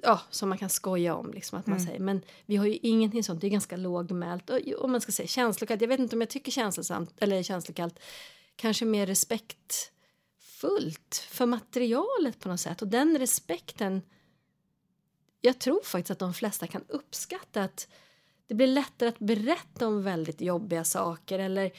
ja, 0.02 0.20
som 0.30 0.48
man 0.48 0.58
kan 0.58 0.68
skoja 0.68 1.14
om. 1.14 1.32
Liksom, 1.32 1.58
att 1.58 1.66
man 1.66 1.80
säger. 1.80 1.98
Men 1.98 2.22
vi 2.46 2.56
har 2.56 2.66
ju 2.66 2.78
ingenting 2.82 3.24
sånt, 3.24 3.40
det 3.40 3.46
är 3.46 3.50
ganska 3.50 3.76
lågmält. 3.76 4.50
Och 4.50 4.84
om 4.84 4.92
man 4.92 5.00
ska 5.00 5.12
säga 5.12 5.26
känslokallt, 5.26 5.80
jag 5.80 5.88
vet 5.88 6.00
inte 6.00 6.16
om 6.16 6.20
jag 6.20 6.30
tycker 6.30 6.52
känslosamt 6.52 7.14
eller 7.18 7.42
känslokallt, 7.42 7.98
kanske 8.56 8.84
mer 8.84 9.06
fullt 10.60 11.26
för 11.30 11.46
materialet 11.46 12.40
på 12.40 12.48
något 12.48 12.60
sätt. 12.60 12.82
Och 12.82 12.88
den 12.88 13.18
respekten, 13.18 14.02
jag 15.40 15.58
tror 15.58 15.82
faktiskt 15.84 16.10
att 16.10 16.18
de 16.18 16.34
flesta 16.34 16.66
kan 16.66 16.84
uppskatta 16.88 17.62
att 17.62 17.88
det 18.46 18.54
blir 18.54 18.66
lättare 18.66 19.08
att 19.08 19.18
berätta 19.18 19.86
om 19.88 20.02
väldigt 20.02 20.40
jobbiga 20.40 20.84
saker 20.84 21.38
eller 21.38 21.72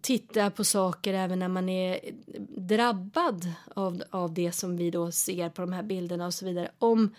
titta 0.00 0.50
på 0.50 0.64
saker 0.64 1.14
även 1.14 1.38
när 1.38 1.48
man 1.48 1.68
är 1.68 2.00
drabbad 2.48 3.52
av, 3.74 4.02
av 4.10 4.34
det 4.34 4.52
som 4.52 4.76
vi 4.76 4.90
då 4.90 5.12
ser 5.12 5.48
på 5.48 5.62
de 5.62 5.72
här 5.72 5.82
bilderna 5.82 6.26
och 6.26 6.34
så 6.34 6.44
vidare. 6.44 6.70
Om 6.78 7.14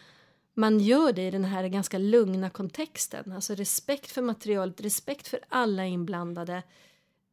man 0.53 0.79
gör 0.79 1.13
det 1.13 1.27
i 1.27 1.31
den 1.31 1.45
här 1.45 1.67
ganska 1.67 1.97
lugna 1.97 2.49
kontexten. 2.49 3.31
Alltså 3.31 3.55
respekt 3.55 4.11
för 4.11 4.21
materialet, 4.21 4.81
respekt 4.81 5.27
för 5.27 5.39
alla 5.49 5.85
inblandade. 5.85 6.63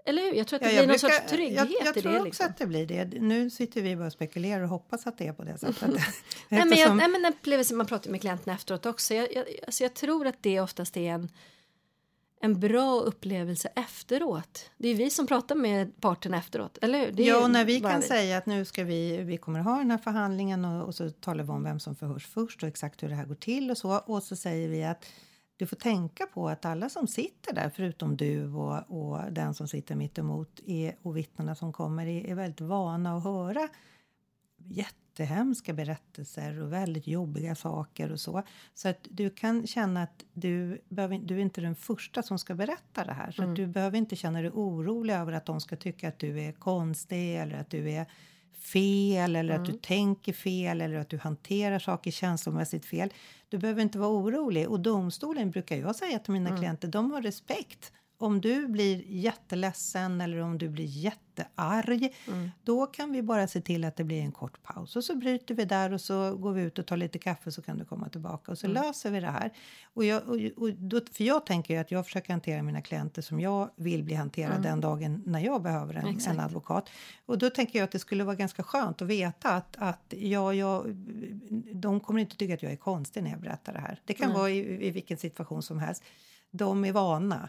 Eller 0.07 0.23
hur? 0.23 0.33
Jag 0.33 0.47
tror 0.47 0.57
att 0.57 0.63
det 0.63 0.67
Ja, 0.67 0.71
blir 0.71 0.79
jag 0.81 0.89
någon 0.89 0.99
brukar- 0.99 1.17
sorts 1.19 1.31
trygghet 1.31 1.57
jag, 1.81 1.87
jag 1.87 1.97
i 1.97 2.01
tror 2.03 2.13
det. 2.13 2.19
också 2.19 2.25
Liksom. 2.25 2.47
att 2.47 2.57
det 2.59 2.67
blir 2.67 2.87
det. 2.87 3.05
Nu 3.21 3.51
sitter 3.51 3.83
vi 3.83 3.97
bara 3.97 4.07
och 4.07 4.13
spekulerar 4.13 4.63
och 4.63 4.69
hoppas 4.69 5.07
att 5.07 5.19
det 5.19 5.27
är 5.27 5.33
på 5.33 5.45
det 5.45 5.59
sättet. 5.59 5.81
Nej, 6.49 6.65
men, 6.67 6.79
jag, 6.79 6.97
nej, 6.97 7.09
men 7.09 7.25
upplevelsen 7.33 7.77
man 7.77 7.87
pratar 7.87 8.11
med 8.11 8.21
klienterna 8.21 8.55
efteråt 8.55 8.87
också. 8.87 9.15
Jag, 9.15 9.35
jag, 9.35 9.45
alltså 9.67 9.83
jag 9.85 9.95
tror 9.95 10.27
att 10.27 10.37
det 10.43 10.61
oftast 10.61 10.97
är 10.97 11.11
en, 11.11 11.29
en 12.41 12.61
bra 12.61 13.01
upplevelse 13.01 13.69
efteråt. 13.77 14.71
Det 14.79 14.89
är 14.89 14.95
vi 14.95 15.11
som 15.11 15.27
pratar 15.27 15.55
med 15.55 16.01
parterna 16.01 16.37
efteråt, 16.39 16.79
eller 16.83 16.99
hur? 16.99 17.13
Det 17.13 17.23
är 17.23 17.27
Ja, 17.29 17.43
och 17.45 17.51
när 17.51 17.65
vi 17.65 17.81
kan 17.81 18.03
säga 18.03 18.39
att 18.39 18.47
nu 18.47 18.65
ska 18.65 18.85
vi, 18.85 19.17
vi 19.17 19.37
kommer 19.37 19.61
ha 19.61 19.77
den 19.79 19.91
här 19.91 19.99
förhandlingen 19.99 20.65
och, 20.65 20.87
och 20.87 20.95
så 20.95 21.11
talar 21.11 21.45
vi 21.45 21.51
om 21.51 21.65
vem 21.65 21.81
som 21.81 21.97
förhörs 21.97 22.27
först 22.27 22.63
och 22.63 22.69
exakt 22.69 23.03
hur 23.03 23.09
det 23.09 23.15
här 23.15 23.25
går 23.25 23.35
till 23.35 23.71
och 23.71 23.79
så. 23.79 23.91
Och 23.99 24.23
så 24.23 24.37
säger 24.37 24.69
vi 24.69 24.85
att 24.85 25.05
du 25.61 25.67
får 25.67 25.77
tänka 25.77 26.27
på 26.27 26.49
att 26.49 26.65
alla 26.65 26.89
som 26.89 27.07
sitter 27.07 27.55
där, 27.55 27.71
förutom 27.75 28.17
du 28.17 28.53
och, 28.53 28.83
och 28.89 29.33
den 29.33 29.55
som 29.55 29.69
sitter 29.69 29.95
mitt 29.95 30.19
emot 30.19 30.61
är, 30.67 30.97
och 31.03 31.17
vittnena 31.17 31.55
som 31.55 31.73
kommer, 31.73 32.07
är, 32.07 32.27
är 32.27 32.35
väldigt 32.35 32.61
vana 32.61 33.17
att 33.17 33.25
höra 33.25 33.69
jättehemska 34.57 35.73
berättelser 35.73 36.63
och 36.63 36.73
väldigt 36.73 37.07
jobbiga 37.07 37.55
saker 37.55 38.13
och 38.13 38.21
så. 38.21 38.43
Så 38.75 38.89
att 38.89 39.07
du 39.11 39.31
kan 39.31 39.67
känna 39.67 40.03
att 40.03 40.25
du, 40.33 40.81
behöver, 40.89 41.19
du 41.19 41.37
är 41.37 41.41
inte 41.41 41.61
den 41.61 41.77
första 41.77 42.23
som 42.23 42.39
ska 42.39 42.55
berätta 42.55 43.05
det 43.05 43.13
här. 43.13 43.31
Så 43.31 43.43
att 43.43 43.57
du 43.57 43.67
behöver 43.67 43.99
inte 43.99 44.17
känna 44.17 44.43
dig 44.43 44.51
orolig 44.51 45.15
över 45.15 45.33
att 45.33 45.47
de 45.47 45.61
ska 45.61 45.77
tycka 45.77 46.09
att 46.09 46.19
du 46.19 46.41
är 46.41 46.53
konstig 46.53 47.37
eller 47.37 47.61
att 47.61 47.71
du 47.71 47.91
är 47.91 48.07
fel 48.61 49.37
eller 49.37 49.55
att 49.55 49.65
du 49.65 49.73
tänker 49.73 50.33
fel 50.33 50.81
eller 50.81 50.97
att 50.97 51.09
du 51.09 51.19
hanterar 51.19 51.79
saker 51.79 52.11
känslomässigt 52.11 52.87
fel. 52.87 53.13
Du 53.49 53.59
behöver 53.59 53.83
inte 53.83 53.99
vara 53.99 54.11
orolig. 54.11 54.69
Och 54.69 54.81
domstolen 54.81 55.51
brukar 55.51 55.77
jag 55.77 55.97
säga 55.97 56.19
till 56.19 56.33
mina 56.33 56.57
klienter, 56.57 56.89
de 56.89 57.11
har 57.11 57.23
respekt. 57.23 57.93
Om 58.21 58.41
du 58.41 58.69
blir 58.69 59.05
jätteledsen 59.07 60.21
eller 60.21 60.39
om 60.39 60.59
du 60.59 60.69
blir 60.69 60.85
jättearg, 60.85 62.15
då 62.65 62.87
kan 62.87 63.13
vi 63.13 63.23
bara 63.23 63.47
se 63.47 63.61
till 63.61 63.85
att 63.85 63.97
det 63.97 64.05
blir 64.05 64.21
en 64.21 64.33
kort 64.33 64.63
paus. 64.63 64.97
Och 64.97 65.05
så 65.05 65.15
bryter 65.17 65.55
vi 65.55 65.65
där 65.65 65.93
och 65.93 66.01
så 66.01 66.37
går 66.37 66.53
vi 66.53 66.63
ut 66.63 66.79
och 66.79 66.87
tar 66.87 66.97
lite 66.97 67.19
kaffe 67.19 67.53
så 67.53 67.63
kan 67.63 67.79
du 67.79 67.85
komma 67.85 68.09
tillbaka 68.09 68.53
och 68.53 68.59
så 68.59 68.67
löser 68.67 69.11
vi 69.11 69.21
det 69.21 69.31
här. 69.31 69.53
Och 69.95 70.05
jag, 70.05 70.29
och, 70.29 70.37
och 70.57 70.73
då, 70.73 71.01
för 71.13 71.25
jag 71.25 71.47
tänker 71.47 71.75
ju 71.75 71.81
att 71.81 71.91
jag 71.91 72.05
försöker 72.05 72.33
hantera 72.33 72.63
mina 72.63 72.83
klienter 72.83 73.23
som 73.23 73.41
jag 73.41 73.71
vill 73.77 74.03
bli 74.03 74.15
hanterad 74.15 74.63
den 74.63 74.81
dagen 74.81 75.23
när 75.27 75.41
jag 75.41 75.63
behöver 75.63 75.95
en, 75.95 76.21
en 76.29 76.41
advokat. 76.41 76.91
Och 77.27 77.39
då 77.39 77.51
tänker 77.51 77.79
jag 77.79 77.85
att 77.85 77.93
det 77.93 77.99
skulle 77.99 78.25
vara 78.25 78.37
ganska 78.37 78.63
skönt 78.63 79.03
att 79.03 79.09
veta 79.09 79.51
att, 79.51 79.77
att 79.79 80.15
jag, 80.17 80.55
jag, 80.55 80.95
de 81.75 82.01
kommer 82.01 82.21
inte 82.21 82.37
tycka 82.37 82.55
att 82.55 82.63
jag 82.63 82.73
är 82.73 82.77
konstig 82.77 83.23
när 83.23 83.31
jag 83.31 83.41
berättar 83.41 83.73
det 83.73 83.81
här. 83.81 84.01
Det 84.05 84.15
kan 84.15 84.33
vara 84.33 84.51
i, 84.51 84.87
i 84.87 84.91
vilken 84.91 85.17
situation 85.17 85.63
som 85.63 85.79
helst. 85.79 86.03
De 86.51 86.85
är 86.85 86.93
vana. 86.93 87.49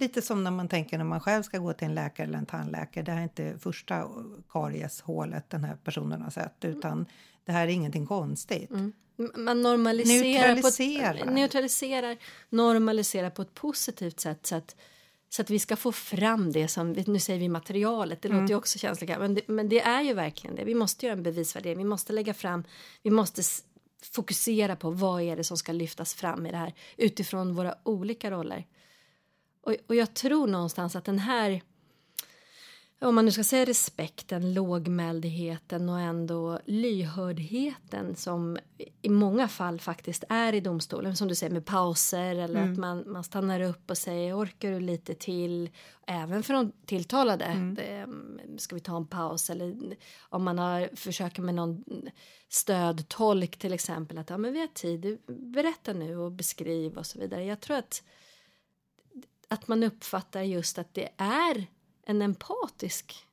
Lite 0.00 0.22
som 0.22 0.44
när 0.44 0.50
man 0.50 0.68
tänker 0.68 0.98
när 0.98 1.04
man 1.04 1.20
själv 1.20 1.42
ska 1.42 1.58
gå 1.58 1.72
till 1.72 1.86
en 1.88 1.94
läkare 1.94 2.26
eller 2.26 2.38
en 2.38 2.46
tandläkare. 2.46 3.04
Det 3.04 3.10
här 3.12 3.18
är 3.18 3.22
inte 3.22 3.58
första 3.58 4.08
karieshålet 4.50 5.50
den 5.50 5.64
här 5.64 5.76
personen 5.84 6.22
har 6.22 6.30
sett 6.30 6.64
utan 6.64 7.06
det 7.44 7.52
här 7.52 7.66
är 7.68 7.70
ingenting 7.72 8.06
konstigt. 8.06 8.70
M- 8.70 8.92
Man 9.36 9.62
normaliserar, 9.62 10.54
Neutraliserar. 10.54 11.12
På 11.12 11.28
ett, 11.28 11.34
neutraliserar, 11.34 12.16
normaliserar 12.48 13.30
på 13.30 13.42
ett 13.42 13.54
positivt 13.54 14.20
sätt 14.20 14.46
så 14.46 14.56
att, 14.56 14.76
så 15.28 15.42
att 15.42 15.50
vi 15.50 15.58
ska 15.58 15.76
få 15.76 15.92
fram 15.92 16.52
det 16.52 16.68
som, 16.68 16.92
nu 16.92 17.18
säger 17.18 17.40
vi 17.40 17.48
materialet, 17.48 18.22
det 18.22 18.28
låter 18.28 18.48
ju 18.48 18.54
också 18.54 18.78
känsligt, 18.78 19.10
men 19.18 19.34
det, 19.34 19.48
men 19.48 19.68
det 19.68 19.80
är 19.80 20.02
ju 20.02 20.14
verkligen 20.14 20.56
det. 20.56 20.64
Vi 20.64 20.74
måste 20.74 21.06
göra 21.06 21.16
en 21.16 21.22
bevisvärdering, 21.22 21.78
vi 21.78 21.84
måste 21.84 22.12
lägga 22.12 22.34
fram, 22.34 22.64
vi 23.02 23.10
måste 23.10 23.42
fokusera 24.06 24.76
på 24.76 24.90
vad 24.90 25.22
är 25.22 25.36
det 25.36 25.44
som 25.44 25.56
ska 25.56 25.72
lyftas 25.72 26.14
fram 26.14 26.46
i 26.46 26.50
det 26.50 26.56
här 26.56 26.74
utifrån 26.96 27.54
våra 27.54 27.74
olika 27.82 28.30
roller. 28.30 28.66
Och, 29.60 29.74
och 29.86 29.94
jag 29.94 30.14
tror 30.14 30.46
någonstans 30.46 30.96
att 30.96 31.04
den 31.04 31.18
här 31.18 31.62
om 33.02 33.14
man 33.14 33.24
nu 33.24 33.30
ska 33.30 33.44
säga 33.44 33.64
respekten, 33.64 34.54
lågmäldheten 34.54 35.88
och 35.88 36.00
ändå 36.00 36.58
lyhördheten 36.64 38.16
som 38.16 38.58
i 39.02 39.08
många 39.08 39.48
fall 39.48 39.80
faktiskt 39.80 40.24
är 40.28 40.52
i 40.52 40.60
domstolen, 40.60 41.16
som 41.16 41.28
du 41.28 41.34
säger 41.34 41.52
med 41.52 41.64
pauser 41.64 42.34
eller 42.34 42.70
att 42.70 42.78
man, 42.78 43.12
man 43.12 43.24
stannar 43.24 43.60
upp 43.60 43.90
och 43.90 43.98
säger 43.98 44.38
orkar 44.38 44.70
du 44.70 44.80
lite 44.80 45.14
till, 45.14 45.70
även 46.06 46.42
för 46.42 46.54
de 46.54 46.72
tilltalade, 46.86 47.44
ehm, 47.44 48.40
ska 48.58 48.74
vi 48.74 48.80
ta 48.80 48.96
en 48.96 49.06
paus? 49.06 49.50
Eller 49.50 49.96
om 50.20 50.44
man 50.44 50.58
har 50.58 50.90
försöker 50.96 51.42
med 51.42 51.54
någon 51.54 51.84
stödtolk 52.48 53.58
till 53.58 53.72
exempel, 53.72 54.18
att 54.18 54.30
ja 54.30 54.38
men 54.38 54.52
vi 54.52 54.60
har 54.60 54.66
tid, 54.66 55.18
berätta 55.26 55.92
nu 55.92 56.16
och 56.16 56.32
beskriv 56.32 56.98
och 56.98 57.06
så 57.06 57.18
vidare. 57.18 57.44
Jag 57.44 57.60
tror 57.60 57.76
att 57.76 58.02
att 59.48 59.68
man 59.68 59.82
uppfattar 59.82 60.42
just 60.42 60.78
att 60.78 60.94
det 60.94 61.08
är 61.16 61.66
en 62.06 62.22
empatisk 62.22 63.26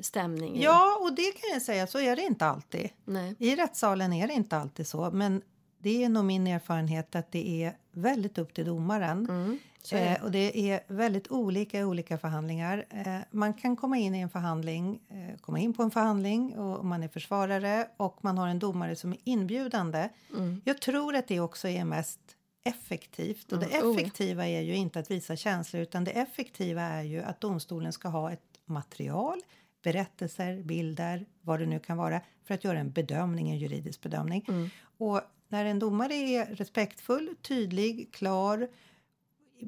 stämning. 0.00 0.62
Ja, 0.62 0.98
och 1.00 1.14
det 1.14 1.32
kan 1.32 1.50
jag 1.52 1.62
säga, 1.62 1.86
så 1.86 1.98
är 1.98 2.16
det 2.16 2.22
inte 2.22 2.46
alltid. 2.46 2.90
Nej. 3.04 3.34
I 3.38 3.56
rättssalen 3.56 4.12
är 4.12 4.26
det 4.26 4.34
inte 4.34 4.56
alltid 4.56 4.86
så, 4.86 5.10
men 5.10 5.42
det 5.78 6.04
är 6.04 6.08
nog 6.08 6.24
min 6.24 6.46
erfarenhet 6.46 7.16
att 7.16 7.32
det 7.32 7.64
är 7.64 7.76
väldigt 7.92 8.38
upp 8.38 8.54
till 8.54 8.64
domaren. 8.64 9.26
Mm. 9.28 9.58
Eh, 9.92 10.22
och 10.22 10.30
det 10.30 10.70
är 10.70 10.80
väldigt 10.86 11.30
olika 11.30 11.80
i 11.80 11.84
olika 11.84 12.18
förhandlingar. 12.18 12.84
Eh, 12.90 13.18
man 13.30 13.54
kan 13.54 13.76
komma 13.76 13.96
in 13.96 14.14
i 14.14 14.20
en 14.20 14.30
förhandling, 14.30 15.00
eh, 15.08 15.40
komma 15.40 15.58
in 15.58 15.74
på 15.74 15.82
en 15.82 15.90
förhandling 15.90 16.58
och 16.58 16.84
man 16.84 17.02
är 17.02 17.08
försvarare 17.08 17.88
och 17.96 18.24
man 18.24 18.38
har 18.38 18.48
en 18.48 18.58
domare 18.58 18.96
som 18.96 19.12
är 19.12 19.18
inbjudande. 19.24 20.08
Mm. 20.32 20.60
Jag 20.64 20.80
tror 20.80 21.14
att 21.14 21.28
det 21.28 21.40
också 21.40 21.68
är 21.68 21.84
mest 21.84 22.20
effektivt. 22.64 23.52
Och 23.52 23.58
det 23.58 23.66
Mm, 23.66 23.88
oh 23.88 24.00
effektiva 24.00 24.46
är 24.46 24.60
ju 24.60 24.74
inte 24.76 24.98
att 24.98 25.10
visa 25.10 25.36
känslor 25.36 25.82
utan 25.82 26.04
det 26.04 26.10
effektiva 26.10 26.82
är 26.82 27.02
ju 27.02 27.22
att 27.22 27.40
domstolen 27.40 27.92
ska 27.92 28.08
ha 28.08 28.32
ett 28.32 28.60
material, 28.64 29.40
berättelser, 29.82 30.62
bilder, 30.62 31.26
vad 31.40 31.60
det 31.60 31.66
nu 31.66 31.78
kan 31.78 31.96
vara 31.96 32.20
för 32.44 32.54
att 32.54 32.64
göra 32.64 32.78
en 32.78 32.90
bedömning, 32.90 33.50
en 33.50 33.58
juridisk 33.58 34.00
bedömning. 34.00 34.44
Mm. 34.48 34.70
Och 34.98 35.20
när 35.48 35.64
en 35.64 35.78
domare 35.78 36.14
är 36.14 36.46
respektfull, 36.46 37.34
tydlig, 37.42 38.12
klar 38.12 38.68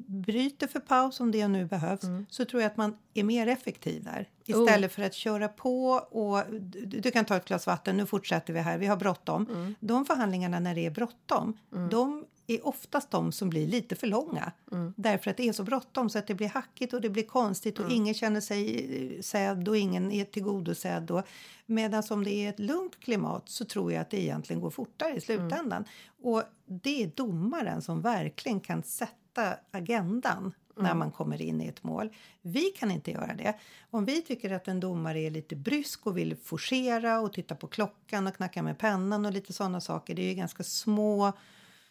bryter 0.05 0.67
för 0.67 0.79
paus 0.79 1.19
om 1.19 1.31
det 1.31 1.47
nu 1.47 1.65
behövs 1.65 2.01
så 2.29 2.45
tror 2.45 2.61
jag 2.61 2.71
att 2.71 2.77
man 2.77 2.97
är 3.13 3.23
mer 3.23 3.47
effektiv 3.47 4.03
där. 4.03 4.29
Istället 4.45 4.91
för 4.91 5.03
att 5.03 5.13
köra 5.13 5.47
på 5.47 5.89
och 5.91 6.43
du, 6.51 6.99
du 6.99 7.11
kan 7.11 7.25
ta 7.25 7.35
ett 7.35 7.47
glas 7.47 7.67
vatten, 7.67 7.97
nu 7.97 8.05
fortsätter 8.05 8.53
vi 8.53 8.59
här, 8.59 8.77
vi 8.77 8.85
har 8.85 8.97
bråttom. 8.97 9.75
De 9.79 10.05
förhandlingarna 10.05 10.59
när 10.59 10.75
det 10.75 10.85
är 10.85 10.91
bråttom, 10.91 11.57
de 11.91 12.25
är 12.47 12.67
oftast 12.67 13.11
de 13.11 13.31
som 13.31 13.49
blir 13.49 13.67
lite 13.67 13.95
för 13.95 14.07
långa. 14.07 14.51
Därför 14.95 15.31
att 15.31 15.37
det 15.37 15.47
är 15.47 15.53
så 15.53 15.63
bråttom 15.63 16.09
så 16.09 16.19
att 16.19 16.27
det 16.27 16.35
blir 16.35 16.49
hackigt 16.49 16.93
och 16.93 17.01
det 17.01 17.09
blir 17.09 17.23
konstigt 17.23 17.79
och 17.79 17.91
ingen 17.91 18.13
känner 18.13 18.41
sig 18.41 19.15
eh, 19.15 19.21
sedd 19.21 19.67
och 19.67 19.77
ingen 19.77 20.11
är 20.11 20.25
tillgodosedd. 20.25 21.11
Och, 21.11 21.27
medan 21.65 22.03
om 22.09 22.23
det 22.23 22.31
är 22.31 22.49
ett 22.49 22.59
lugnt 22.59 22.99
klimat 22.99 23.49
så 23.49 23.65
tror 23.65 23.91
jag 23.91 24.01
att 24.01 24.09
det 24.09 24.21
egentligen 24.21 24.61
går 24.61 24.69
fortare 24.69 25.15
i 25.15 25.21
slutändan. 25.21 25.85
Och 26.21 26.43
det 26.65 27.03
är 27.03 27.11
domaren 27.15 27.81
som 27.81 28.01
verkligen 28.01 28.59
kan 28.59 28.83
sätta 28.83 29.57
agendan 29.71 30.53
när 30.79 30.93
man 30.93 31.11
kommer 31.11 31.41
in 31.41 31.61
i 31.61 31.67
ett 31.67 31.83
mål. 31.83 32.09
Vi 32.41 32.61
kan 32.61 32.91
inte 32.91 33.11
göra 33.11 33.33
det. 33.33 33.53
Om 33.89 34.05
vi 34.05 34.21
tycker 34.21 34.51
att 34.51 34.67
en 34.67 34.79
domare 34.79 35.19
är 35.19 35.31
lite 35.31 35.55
brysk 35.55 36.07
och 36.07 36.17
vill 36.17 36.35
forcera 36.35 37.19
och 37.19 37.33
titta 37.33 37.55
på 37.55 37.67
klockan 37.67 38.27
och 38.27 38.35
knacka 38.35 38.63
med 38.63 38.77
pennan 38.77 39.25
och 39.25 39.33
lite 39.33 39.53
sådana 39.53 39.81
saker. 39.81 40.15
Det 40.15 40.21
är 40.21 40.27
ju 40.27 40.33
ganska 40.33 40.63
små 40.63 41.33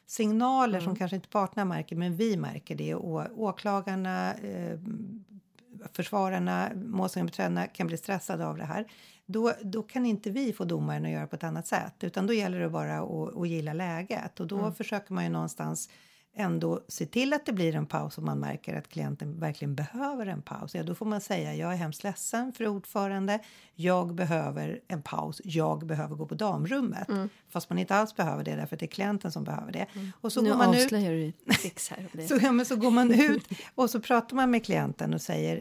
signaler 0.07 0.81
som 0.81 0.97
kanske 0.97 1.17
inte 1.17 1.29
parterna 1.29 1.65
märker 1.65 1.97
men 1.97 2.17
vi 2.17 2.37
märker 2.37 2.75
det. 2.75 2.95
Och 2.95 3.25
åklagarna, 3.37 4.35
eh, 4.35 4.79
försvararna, 5.93 6.71
målsägandebiträdena 6.75 7.67
kan 7.67 7.87
bli 7.87 7.97
stressade 7.97 8.47
av 8.47 8.57
det 8.57 8.65
här. 8.65 8.87
Då, 9.27 9.53
då 9.63 9.83
kan 9.83 10.07
inte 10.07 10.31
vi 10.31 10.53
få 10.53 10.65
domaren 10.65 11.05
att 11.05 11.11
göra 11.11 11.27
på 11.27 11.37
ett 11.37 11.45
annat 11.45 11.67
sätt 11.67 11.95
utan 12.01 12.27
då 12.27 12.33
gäller 12.33 12.61
det 12.61 12.69
bara 12.69 12.99
att, 12.99 13.37
att 13.37 13.49
gilla 13.49 13.73
läget 13.73 14.41
och 14.41 14.47
då 14.47 14.73
försöker 14.73 15.15
man 15.15 15.25
ju 15.25 15.31
någonstans 15.31 15.91
ändå 16.37 16.81
se 16.89 17.07
till 17.07 17.33
att 17.33 17.47
det 17.47 17.53
blir 17.53 17.75
en 17.75 17.87
paus 17.87 18.19
om 18.19 18.25
man 18.25 18.39
märker 18.39 18.79
att 18.79 18.89
klienten 18.89 19.41
verkligen 19.41 19.75
behöver 19.75 20.27
en 20.27 20.43
paus. 20.43 20.75
Ja, 20.75 20.83
då 20.83 20.95
får 20.95 21.07
man 21.07 21.21
säga 21.21 21.55
jag 21.55 21.73
är 21.73 21.77
hemskt 21.77 22.05
ledsen 22.05 22.53
för 22.53 22.69
ordförande. 22.69 23.39
Jag 23.75 24.15
behöver 24.15 24.81
en 24.89 25.03
paus. 25.03 25.41
Jag 25.45 25.87
behöver 25.87 26.17
gå 26.17 26.27
på 26.27 26.35
damrummet. 26.35 27.09
Fast 27.49 27.71
man 27.71 27.79
inte 27.79 27.95
alls 27.95 28.17
behöver 28.17 28.45
det 28.45 28.57
därför 28.57 28.77
att 28.77 28.81
det 28.81 28.87
är 28.87 28.91
klienten 28.91 29.33
som 29.33 29.45
behöver 29.45 29.73
det. 29.73 29.87
Och 30.21 30.33
så 30.33 30.43
nu 30.43 30.51
går 30.51 30.57
man 30.57 30.75
ut 30.75 30.85
avslöjar 30.85 31.13
du 31.13 31.21
ditt 31.21 31.61
tricks 31.61 31.89
här. 31.91 32.09
det. 32.13 32.29
så, 32.29 32.39
ja, 32.43 32.53
men 32.53 32.67
så 32.67 32.77
går 32.77 32.91
man 32.91 33.11
ut 33.11 33.49
och 33.75 33.91
så 33.91 34.01
pratar 34.01 34.37
man 34.37 34.51
med 34.51 34.65
klienten 34.65 35.15
och 35.15 35.21
säger 35.21 35.57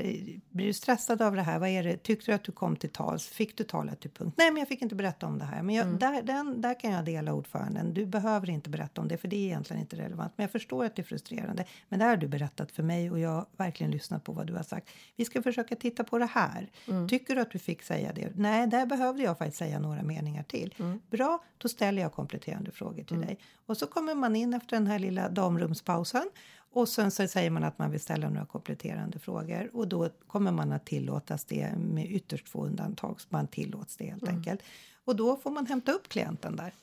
blir 0.50 0.66
du 0.68 0.74
stressad 0.74 1.22
av 1.22 1.36
det 1.36 1.42
här? 1.42 1.60
Vad 1.60 1.70
är 1.70 1.84
det? 1.84 1.98
Tyckte 1.98 2.32
du 2.32 2.36
att 2.36 2.44
du 2.44 2.52
kom 2.52 2.76
till 2.76 2.90
tals? 2.90 3.28
Fick 3.28 3.58
du 3.58 3.64
tala 3.64 3.96
till 3.96 4.10
punkt? 4.10 4.36
Nej, 4.38 4.52
men 4.52 4.60
jag 4.60 4.68
fick 4.68 4.82
inte 4.82 4.96
berätta 4.96 5.28
om 5.28 5.40
det 5.40 5.46
här. 5.46 5.64
Men 5.64 5.76
jag, 5.76 5.88
där, 5.88 6.22
den, 6.22 6.62
där 6.62 6.80
kan 6.80 6.92
jag 6.92 7.06
dela 7.06 7.34
ordföranden. 7.34 7.94
Du 7.94 8.06
behöver 8.06 8.50
inte 8.50 8.70
berätta 8.70 9.02
om 9.02 9.08
det 9.08 9.18
för 9.18 9.28
det 9.28 9.36
är 9.36 9.46
egentligen 9.46 9.82
inte 9.82 9.96
relevant. 9.96 10.34
Men 10.36 10.44
jag 10.44 10.52
förstår 10.66 10.86
att 10.86 10.96
det 10.96 11.02
är 11.02 11.04
frustrerande. 11.04 11.66
Men 11.90 12.00
det 12.00 12.06
har 12.06 12.18
du 12.18 12.28
berättat 12.28 12.72
för 12.72 12.84
mig 12.84 13.12
och 13.12 13.20
jag 13.20 13.30
har 13.30 13.46
verkligen 13.58 13.92
lyssnat 13.92 14.24
på 14.24 14.32
vad 14.32 14.48
du 14.48 14.54
har 14.54 14.64
sagt. 14.64 14.90
Vi 15.16 15.26
ska 15.26 15.42
försöka 15.42 15.76
titta 15.76 16.04
på 16.04 16.18
det 16.18 16.26
här. 16.26 16.70
Tycker 17.10 17.36
du 17.36 17.42
att 17.42 17.52
du 17.52 17.60
fick 17.60 17.82
säga 17.84 18.14
det? 18.14 18.32
Nej, 18.36 18.68
där 18.68 18.86
behövde 18.86 19.24
jag 19.24 19.38
faktiskt 19.38 19.58
säga 19.58 19.80
några 19.80 20.04
meningar 20.04 20.44
till. 20.44 20.76
Bra, 21.10 21.44
då 21.58 21.68
ställer 21.68 22.02
jag 22.02 22.14
kompletterande 22.14 22.72
frågor 22.72 23.04
till 23.04 23.22
dig. 23.22 23.40
Och 23.66 23.78
så 23.78 23.88
kommer 23.88 24.16
man 24.16 24.36
in 24.36 24.54
efter 24.54 24.78
den 24.78 24.88
här 24.88 25.00
lilla 25.00 25.30
damrumspausen 25.30 26.30
och 26.72 26.90
sen 26.90 27.12
så 27.12 27.28
säger 27.28 27.50
man 27.50 27.64
att 27.64 27.80
man 27.80 27.92
vill 27.92 28.00
ställa 28.00 28.30
några 28.30 28.46
kompletterande 28.46 29.20
frågor 29.20 29.70
och 29.74 29.88
då 29.88 30.10
kommer 30.28 30.52
man 30.52 30.72
att 30.72 30.86
tillåtas 30.86 31.46
det 31.46 31.76
med 31.78 32.12
ytterst 32.12 32.50
få 32.50 32.66
undantag. 32.66 33.22
Så 33.22 33.28
man 33.30 33.48
tillåts 33.48 33.98
det 33.98 34.06
helt 34.06 34.28
enkelt. 34.28 34.62
Och 35.06 35.16
då 35.16 35.38
får 35.38 35.52
man 35.52 35.66
hämta 35.66 35.92
upp 35.92 36.10
klienten 36.10 36.56
där. 36.56 36.74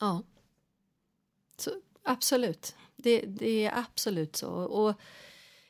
Ja. 0.00 0.22
Så, 1.56 1.70
absolut. 2.04 2.74
Det, 2.96 3.20
det 3.20 3.64
är 3.64 3.78
absolut 3.78 4.36
så. 4.36 4.50
Och 4.50 5.00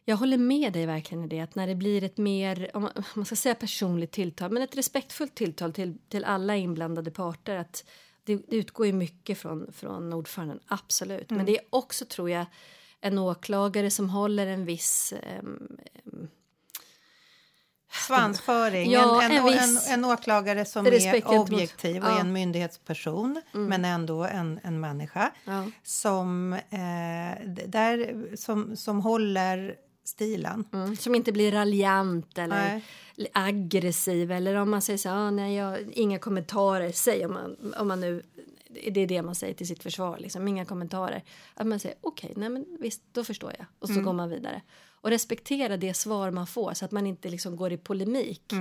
jag 0.05 0.17
håller 0.17 0.39
med 0.39 0.73
dig 0.73 0.87
verkligen 0.87 1.25
i 1.25 1.29
det 1.29 1.41
att 1.41 1.55
när 1.55 1.67
det 1.67 1.75
blir 1.75 2.05
ett 2.05 2.17
mer, 2.17 2.71
om 2.75 2.89
man, 3.15 3.25
ska 3.25 3.37
säga 3.37 3.55
personligt 3.55 4.13
tilltal, 4.13 4.51
men 4.51 4.63
ett 4.63 4.77
respektfullt 4.77 5.35
tilltal 5.35 5.73
till, 5.73 5.99
till 6.09 6.25
alla 6.25 6.57
inblandade 6.57 7.11
parter 7.11 7.57
att 7.57 7.85
det, 8.25 8.37
det 8.37 8.57
utgår 8.57 8.87
ju 8.87 8.93
mycket 8.93 9.39
från, 9.39 9.73
från 9.73 10.13
ordföranden, 10.13 10.61
absolut. 10.67 11.31
Men 11.31 11.47
det 11.47 11.59
är 11.59 11.65
också, 11.71 12.05
tror 12.05 12.31
jag, 12.31 12.47
en 13.01 13.19
åklagare 13.19 13.91
som 13.91 14.11
håller 14.11 14.47
en 14.47 14.65
viss 14.65 15.15
ehm, 15.23 15.79
Svansföring. 17.95 18.91
Ja, 18.91 19.23
en, 19.23 19.33
en, 19.33 19.47
en 19.47 19.79
en, 19.89 20.05
åklagare 20.05 20.65
som 20.65 20.87
är 20.87 21.39
objektiv 21.39 22.03
och 22.03 22.09
ja. 22.09 22.17
är 22.17 22.21
en 22.21 22.33
myndighetsperson 22.33 23.43
men 23.53 23.85
ändå 23.85 24.25
en, 24.25 24.61
en 24.63 24.81
människa 24.81 25.31
Ja. 25.45 25.67
som, 25.83 26.53
eh, 26.53 27.49
där, 27.67 28.27
som, 28.37 28.77
som 28.77 29.01
håller 29.01 29.75
stilen. 30.05 30.65
Mm, 30.73 30.97
som 30.97 31.15
inte 31.15 31.33
blir 31.33 31.53
raljant 31.53 32.39
eller 32.39 32.83
Nej. 33.17 33.31
aggressiv 33.33 34.33
eller 34.33 34.55
om 34.55 34.71
man 34.71 34.83
säger 34.83 34.99
så 34.99 35.11
ah, 35.11 35.31
nej, 35.31 35.57
jag, 35.57 35.93
inga 35.93 36.19
kommentarer, 36.19 36.93
säg 36.93 37.27
om 37.27 37.33
man, 37.33 37.75
om 37.79 37.89
man 37.89 38.01
nu, 38.01 38.23
det 38.69 39.01
är 39.01 39.07
det 39.07 39.23
man 39.23 39.35
säger 39.35 39.55
till 39.55 39.67
sitt 39.67 39.83
försvar, 39.83 40.19
liksom, 40.19 40.49
inga 40.49 40.65
kommentarer. 40.65 41.23
Att 41.55 41.67
man 41.67 41.81
säger 41.81 41.99
okej, 42.01 42.33
nej 42.37 42.49
men 42.49 42.67
visst, 42.81 43.03
då 43.13 43.25
förstår 43.25 43.55
jag 43.59 43.67
och 43.79 43.89
så 43.89 44.01
går 44.01 44.13
man 44.13 44.29
vidare. 44.29 44.63
Och 45.05 45.11
respektera 45.11 45.77
det 45.77 45.95
svar 45.95 46.31
man 46.31 46.47
får 46.47 46.75
så 46.75 46.85
att 46.85 46.91
man 46.91 47.07
inte 47.07 47.29
liksom 47.29 47.57
går 47.57 47.73
i 47.73 47.77
polemik. 47.77 48.53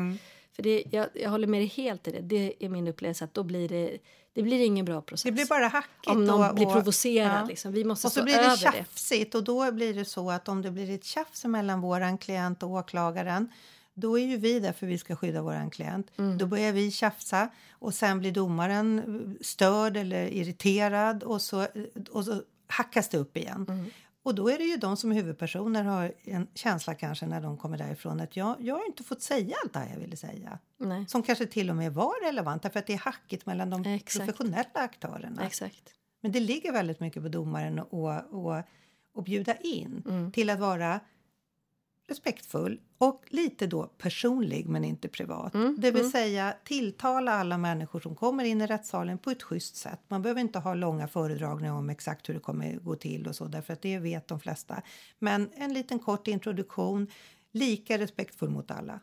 För 0.56 0.63
det, 0.63 0.84
jag, 0.91 1.08
jag 1.13 1.29
håller 1.29 1.47
med 1.47 1.62
dig 1.62 1.67
helt 1.67 2.08
i 2.08 2.12
det, 2.12 2.21
det 2.21 2.65
är 2.65 2.69
min 2.69 2.88
upplevelse 2.88 3.25
att 3.25 3.34
då 3.34 3.43
blir 3.43 3.69
det, 3.69 3.97
det 4.34 4.43
blir 4.43 4.65
ingen 4.65 4.86
bra 4.86 5.01
process. 5.01 5.23
Det 5.23 5.32
blir 5.32 5.45
bara 5.45 5.67
hackigt. 5.67 6.08
om 6.08 6.25
någon 6.25 6.49
och, 6.49 6.56
blir 6.56 6.65
provocerad, 6.65 7.41
ja. 7.41 7.47
liksom. 7.47 7.71
vi 7.71 7.84
måste 7.84 8.08
Och 8.08 8.13
så 8.13 8.19
stå 8.19 8.23
blir 8.25 8.34
det 8.34 8.39
över 8.39 8.71
det. 8.71 8.77
tjafsigt 8.77 9.36
och 9.36 9.43
då 9.43 9.71
blir 9.71 9.93
det 9.93 10.06
så 10.06 10.32
att 10.32 10.47
om 10.47 10.62
det 10.62 10.71
blir 10.71 10.89
ett 10.89 11.03
tjafs 11.03 11.45
mellan 11.45 11.82
våran 11.82 12.17
klient 12.17 12.63
och 12.63 12.69
åklagaren 12.69 13.49
då 13.93 14.19
är 14.19 14.25
ju 14.25 14.38
vi 14.38 14.60
där 14.60 14.73
för 14.73 14.88
vi 14.88 14.97
ska 14.97 15.15
skydda 15.15 15.41
våran 15.41 15.69
klient. 15.69 16.12
Mm. 16.17 16.38
Då 16.38 16.45
börjar 16.45 16.71
vi 16.71 16.91
tjafsa 16.91 17.49
och 17.71 17.93
sen 17.93 18.19
blir 18.19 18.32
domaren 18.32 19.38
störd 19.41 19.97
eller 19.97 20.27
irriterad 20.27 21.23
och 21.23 21.41
så, 21.41 21.67
och 22.12 22.25
så 22.25 22.41
hackas 22.67 23.10
det 23.10 23.17
upp 23.17 23.38
igen. 23.38 23.65
Mm. 23.69 23.86
Och 24.24 24.36
då 24.36 24.50
är 24.50 24.58
det 24.58 24.64
ju 24.64 24.78
de 24.78 24.98
som 24.98 25.12
huvudpersoner 25.12 25.84
har 25.84 26.14
en 26.24 26.48
känsla 26.54 26.96
kanske 26.96 27.26
när 27.26 27.42
de 27.42 27.58
kommer 27.58 27.78
därifrån 27.78 28.20
att 28.22 28.36
jag, 28.36 28.56
jag 28.60 28.76
har 28.76 28.86
inte 28.86 29.04
fått 29.04 29.22
säga 29.22 29.56
allt 29.64 29.74
det 29.74 29.80
här 29.80 29.90
jag 29.94 30.00
ville 30.00 30.16
säga. 30.18 30.60
Nej, 30.78 31.06
Som 31.08 31.24
kanske 31.24 31.46
till 31.46 31.70
och 31.70 31.76
med 31.76 31.94
var 31.94 32.26
relevant 32.26 32.62
därför 32.64 32.80
att 32.80 32.88
det 32.88 32.94
är 32.94 32.98
hackigt 32.98 33.46
mellan 33.46 33.70
de 33.70 33.86
Exakt. 33.86 34.26
professionella 34.26 34.70
aktörerna. 34.74 35.46
exakt. 35.46 35.90
Men 36.22 36.32
det 36.32 36.40
ligger 36.40 36.72
väldigt 36.72 37.00
mycket 37.00 37.22
på 37.24 37.30
domaren 37.30 37.80
att 37.80 37.88
och, 37.94 38.46
och, 38.46 38.62
och 39.14 39.24
bjuda 39.24 39.56
in 39.56 40.04
Mm. 40.10 40.32
till 40.32 40.50
att 40.50 40.60
vara 40.60 41.00
respektfull 42.08 42.80
och 42.98 43.24
lite 43.30 43.68
då 43.68 43.84
personlig 43.86 44.68
men 44.68 44.86
inte 44.86 45.08
privat. 45.08 45.54
Mm, 45.54 45.76
Det 45.80 45.92
vill 45.92 46.12
säga 46.12 46.56
tilltala 46.63 47.32
alla 47.32 47.58
människor 47.58 48.00
som 48.00 48.16
kommer 48.16 48.44
in 48.44 48.62
i 48.62 48.68
rättssalen 48.68 49.18
på 49.18 49.32
ett 49.32 49.44
schysst 49.44 49.76
sätt. 49.76 50.00
Man 50.08 50.22
behöver 50.22 50.42
inte 50.42 50.60
ha 50.60 50.74
långa 50.74 51.08
föredragningar 51.08 51.74
om 51.74 51.89
exakt 51.89 52.30
hur 52.30 52.34
det 52.34 52.39
kommer 52.39 52.76
gå 52.76 52.96
till 52.96 53.28
och 53.28 53.36
så 53.36 53.46
därför 53.46 53.74
att 53.74 53.82
det 53.82 54.00
vet 54.00 54.28
de 54.28 54.39
flesta. 54.39 54.82
Men 55.20 55.50
en 55.54 55.74
liten 55.74 56.00
kort 56.00 56.28
introduktion, 56.28 57.08
lika 57.52 57.98
respektfull 57.98 58.50
mot 58.50 58.72
alla. 58.72 59.00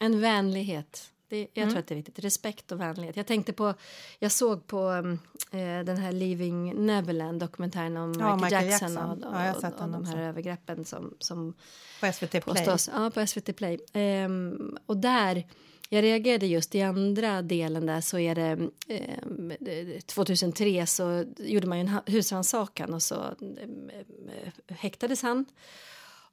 En 0.00 0.20
vänlighet. 0.20 1.12
Det, 1.32 1.46
jag 1.54 1.62
Mm. 1.62 1.70
tror 1.70 1.78
att 1.80 1.86
det 1.86 1.94
är 1.94 1.96
viktigt. 1.96 2.18
Respekt 2.18 2.72
och 2.72 2.80
vänlighet. 2.80 3.16
Jag 3.16 3.26
tänkte 3.26 3.52
på, 3.52 3.74
jag 4.18 4.32
såg 4.32 4.66
på 4.66 4.78
um, 4.88 5.12
eh, 5.52 5.84
den 5.84 5.96
här 5.96 6.12
Leaving 6.12 6.86
Neverland 6.86 7.40
dokumentären 7.40 7.96
om 7.96 8.14
Ja, 8.20 8.36
Michael, 8.36 8.40
Michael 8.40 8.66
Jackson, 8.70 8.92
Jackson. 8.92 9.24
och, 9.24 9.34
Ja, 9.40 9.54
och, 9.54 9.60
sett 9.60 9.74
och, 9.74 9.80
den 9.80 9.92
de 9.92 10.04
här 10.04 10.18
övergreppen 10.18 10.84
som, 10.84 11.14
som 11.18 11.54
På 12.00 12.12
SVT 12.12 12.30
Play. 12.30 12.40
påstås 12.40 12.90
ja, 12.94 13.10
på 13.14 13.26
SVT 13.26 13.56
Play. 13.56 13.78
Ehm, 13.92 14.76
och 14.86 14.96
där 14.96 15.46
jag 15.88 16.02
reagerade 16.02 16.46
just 16.46 16.74
i 16.74 16.82
andra 16.82 17.42
delen 17.42 17.86
där 17.86 18.00
så 18.00 18.18
är 18.18 18.34
det 18.34 18.68
eh, 18.88 20.00
2003 20.06 20.86
så 20.86 21.24
gjorde 21.38 21.66
man 21.66 21.78
ju 21.78 21.86
en 21.86 21.98
husrannsakan 22.06 22.94
och 22.94 23.02
så 23.02 23.14
eh, 23.14 24.52
häktades 24.76 25.22
han. 25.22 25.44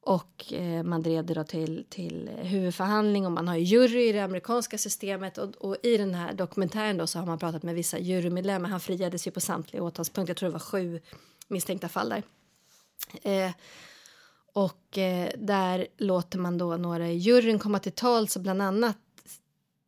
Och 0.01 0.53
eh, 0.53 0.83
man 0.83 1.01
drev 1.01 1.25
det 1.25 1.33
då 1.33 1.43
till, 1.43 1.85
till 1.89 2.29
huvudförhandling 2.37 3.25
och 3.25 3.31
man 3.31 3.47
har 3.47 3.55
ju 3.55 3.63
jury 3.63 4.09
i 4.09 4.11
det 4.11 4.19
amerikanska 4.19 4.77
systemet 4.77 5.37
och, 5.37 5.55
och, 5.55 5.77
i 5.83 5.97
den 5.97 6.13
här 6.13 6.33
dokumentären 6.33 6.97
då 6.97 7.07
så 7.07 7.19
har 7.19 7.25
man 7.25 7.39
pratat 7.39 7.63
med 7.63 7.75
vissa 7.75 7.99
jurymedlemmar. 7.99 8.69
Han 8.69 8.79
friades 8.79 9.27
ju 9.27 9.31
på 9.31 9.39
samtliga 9.39 9.83
åtalspunkter, 9.83 10.31
jag 10.31 10.37
tror 10.37 10.49
det 10.49 10.53
var 10.53 10.59
sju 10.59 10.99
misstänkta 11.47 11.89
fall 11.89 12.09
där. 12.09 12.23
Eh, 13.23 13.51
och 14.53 14.97
eh, 14.97 15.29
där 15.37 15.87
låter 15.97 16.39
man 16.39 16.57
då 16.57 16.77
några 16.77 17.07
i 17.07 17.17
juryn 17.17 17.59
komma 17.59 17.79
till 17.79 17.91
tals 17.91 18.35
och 18.35 18.41
bland 18.41 18.61
annat 18.61 18.97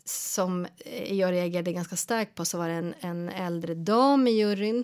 som 0.05 0.67
eh, 0.79 1.13
jag 1.13 1.31
reagerade 1.31 1.73
ganska 1.73 1.95
starkt 1.95 2.35
på 2.35 2.45
så 2.45 2.57
var 2.57 2.67
det 2.67 2.73
en, 2.73 2.93
en 2.99 3.29
äldre 3.29 3.75
dam 3.75 4.27
i 4.27 4.31
juryn 4.31 4.83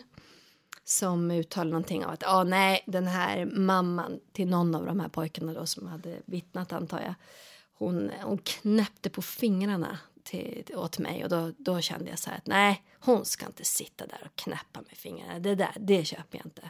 som 0.89 1.32
uttalade 1.32 1.71
någonting 1.71 2.06
om 2.06 2.12
att 2.12 2.23
ah, 2.26 2.43
nej, 2.43 2.84
den 2.86 3.08
här 3.08 3.45
mamman 3.45 4.19
till 4.32 4.47
någon 4.47 4.76
av 4.76 4.86
de 4.86 5.00
här 5.00 5.10
pojkarna 5.10 5.54
då 5.54 5.65
som 5.65 5.88
hade 5.88 6.21
vittnat 6.26 6.73
antar 6.73 7.02
jag. 7.02 7.13
Hon, 7.73 8.12
hon 8.23 8.38
knäppte 8.38 9.10
på 9.10 9.21
fingrarna 9.21 10.00
till, 10.23 10.65
åt 10.76 11.00
mig 11.00 11.23
och 11.23 11.30
då, 11.30 11.52
då 11.58 11.82
kände 11.82 12.10
jag 12.10 12.19
så 12.19 12.30
här 12.30 12.38
att 12.38 12.47
nej, 12.47 12.84
hon 13.00 13.26
ska 13.26 13.45
inte 13.45 13.65
sitta 13.65 14.08
där 14.08 14.21
och 14.26 14.36
knäppa 14.36 14.82
med 14.82 14.97
fingrarna. 14.97 15.39
Det 15.39 15.56
där, 15.56 15.76
det 15.80 16.06
köper 16.06 16.38
jag 16.38 16.45
inte. 16.45 16.69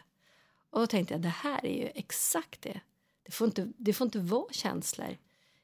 Och 0.70 0.80
då 0.80 0.88
tänkte 0.88 1.14
jag, 1.14 1.22
det 1.22 1.30
här 1.30 1.66
är 1.66 1.78
ju 1.78 1.90
exakt 1.96 2.62
det. 2.62 2.82
Det 3.26 3.32
får 3.32 3.48
inte, 3.48 3.68
det 3.78 3.94
får 3.94 4.06
inte 4.06 4.20
vara 4.20 4.54
känslor 4.54 5.18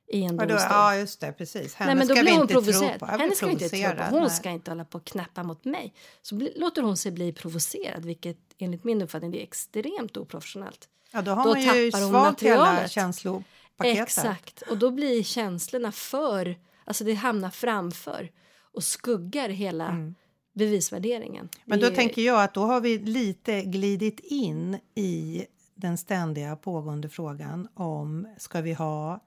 i 0.08 0.24
en 0.24 0.38
domstol. 0.38 0.60
Ja, 0.70 0.96
just 0.96 1.20
det, 1.20 1.32
precis. 1.32 1.76
Henne 1.76 1.90
Nej, 1.90 1.96
men 1.96 2.08
då 2.08 2.16
ska 2.16 2.24
blir 2.24 2.38
hon 2.38 2.48
provocerad. 2.48 3.10
Henne 3.10 3.36
ska 3.36 3.52
inte 3.52 3.70
tro 3.70 3.80
på. 3.80 4.04
Hon 4.10 4.22
Nej. 4.22 4.30
ska 4.30 4.50
inte 4.50 4.72
hålla 4.72 4.86
på 4.86 4.98
och 4.98 5.06
knäppa 5.06 5.44
mot 5.44 5.66
mig. 5.66 5.94
Så 6.22 6.36
bli, 6.36 6.54
låter 6.56 6.82
hon 6.82 6.98
sig 6.98 7.12
bli 7.12 7.34
provocerad, 7.34 8.06
vilket 8.06 8.38
enligt 8.58 8.84
min 8.84 9.02
uppfattning 9.02 9.36
är 9.36 9.44
extremt 9.44 10.18
oprofessionellt. 10.18 10.90
Ja, 11.12 11.22
då 11.22 11.32
har 11.32 11.44
då 11.44 11.50
man 11.50 11.78
ju 11.78 11.92
svalt 11.92 12.42
hela 12.42 12.88
känslopaketet. 12.88 14.04
Exakt, 14.04 14.62
och 14.62 14.78
då 14.78 14.92
blir 14.92 15.24
känslorna 15.24 15.92
för, 15.92 16.60
alltså 16.86 17.04
det 17.04 17.14
hamnar 17.14 17.50
framför 17.50 18.32
och 18.74 18.84
skuggar 18.84 19.50
hela 19.50 19.88
mm. 19.88 20.16
bevisvärderingen. 20.54 21.50
Men 21.66 21.80
då 21.80 21.88
är... 21.88 21.92
tänker 21.92 22.22
jag 22.22 22.44
att 22.44 22.54
då 22.54 22.62
har 22.62 22.82
vi 22.82 22.98
lite 22.98 23.62
glidit 23.62 24.20
in 24.20 24.80
i 24.96 25.46
den 25.76 25.98
ständiga 25.98 26.56
pågående 26.56 27.10
frågan 27.10 27.68
om 27.74 28.28
ska 28.38 28.62
vi 28.62 28.74
ha 28.74 29.20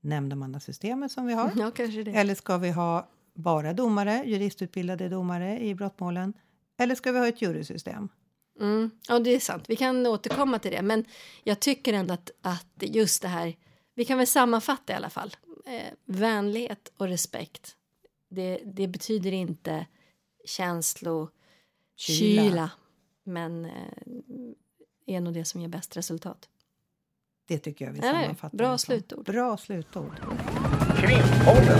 nämndemannasystemet 0.00 1.12
som 1.12 1.26
vi 1.26 1.34
har? 1.34 1.52
Ja. 1.56 1.72
Eller 2.12 2.34
ska 2.34 2.58
vi 2.58 2.70
ha 2.70 3.08
bara 3.34 3.72
domare, 3.72 4.22
juristutbildade 4.26 5.08
domare 5.08 5.60
i 5.60 5.74
brottmålen? 5.74 6.32
Eller 6.78 6.94
ska 6.94 7.12
vi 7.12 7.18
ha 7.18 7.28
ett 7.28 7.42
jurysystem? 7.42 8.08
Mm. 8.60 8.90
Ja, 9.08 9.18
det 9.18 9.30
är 9.30 9.40
sant. 9.40 9.64
Vi 9.68 9.76
kan 9.76 10.06
återkomma 10.06 10.58
till 10.58 10.70
det. 10.70 10.82
Men 10.82 11.04
jag 11.44 11.60
tycker 11.60 11.92
ändå 11.92 12.14
att, 12.14 12.30
att 12.42 12.74
just 12.78 13.22
det 13.22 13.28
här... 13.28 13.56
Vi 13.94 14.04
kan 14.04 14.18
väl 14.18 14.26
sammanfatta 14.26 14.92
i 14.92 14.96
alla 14.96 15.10
fall. 15.10 15.36
Eh, 15.66 15.94
vänlighet 16.04 16.92
och 16.96 17.08
respekt. 17.08 17.76
Det, 18.30 18.62
det 18.64 18.88
betyder 18.88 19.32
inte 19.32 19.86
känslokyla. 20.44 21.32
Kyla, 21.96 22.70
men 23.24 23.64
eh, 23.64 23.72
är 25.06 25.20
nog 25.20 25.34
det 25.34 25.44
som 25.44 25.60
ger 25.60 25.68
bäst 25.68 25.96
resultat. 25.96 26.48
Det 27.48 27.58
tycker 27.58 27.84
jag 27.84 27.92
vi 27.92 28.00
sammanfattar. 28.00 28.58
Bra 28.58 28.78
slutord. 28.78 29.24
Bra 29.24 29.56
slutord. 29.56 30.20
Krimpodden. 30.96 31.78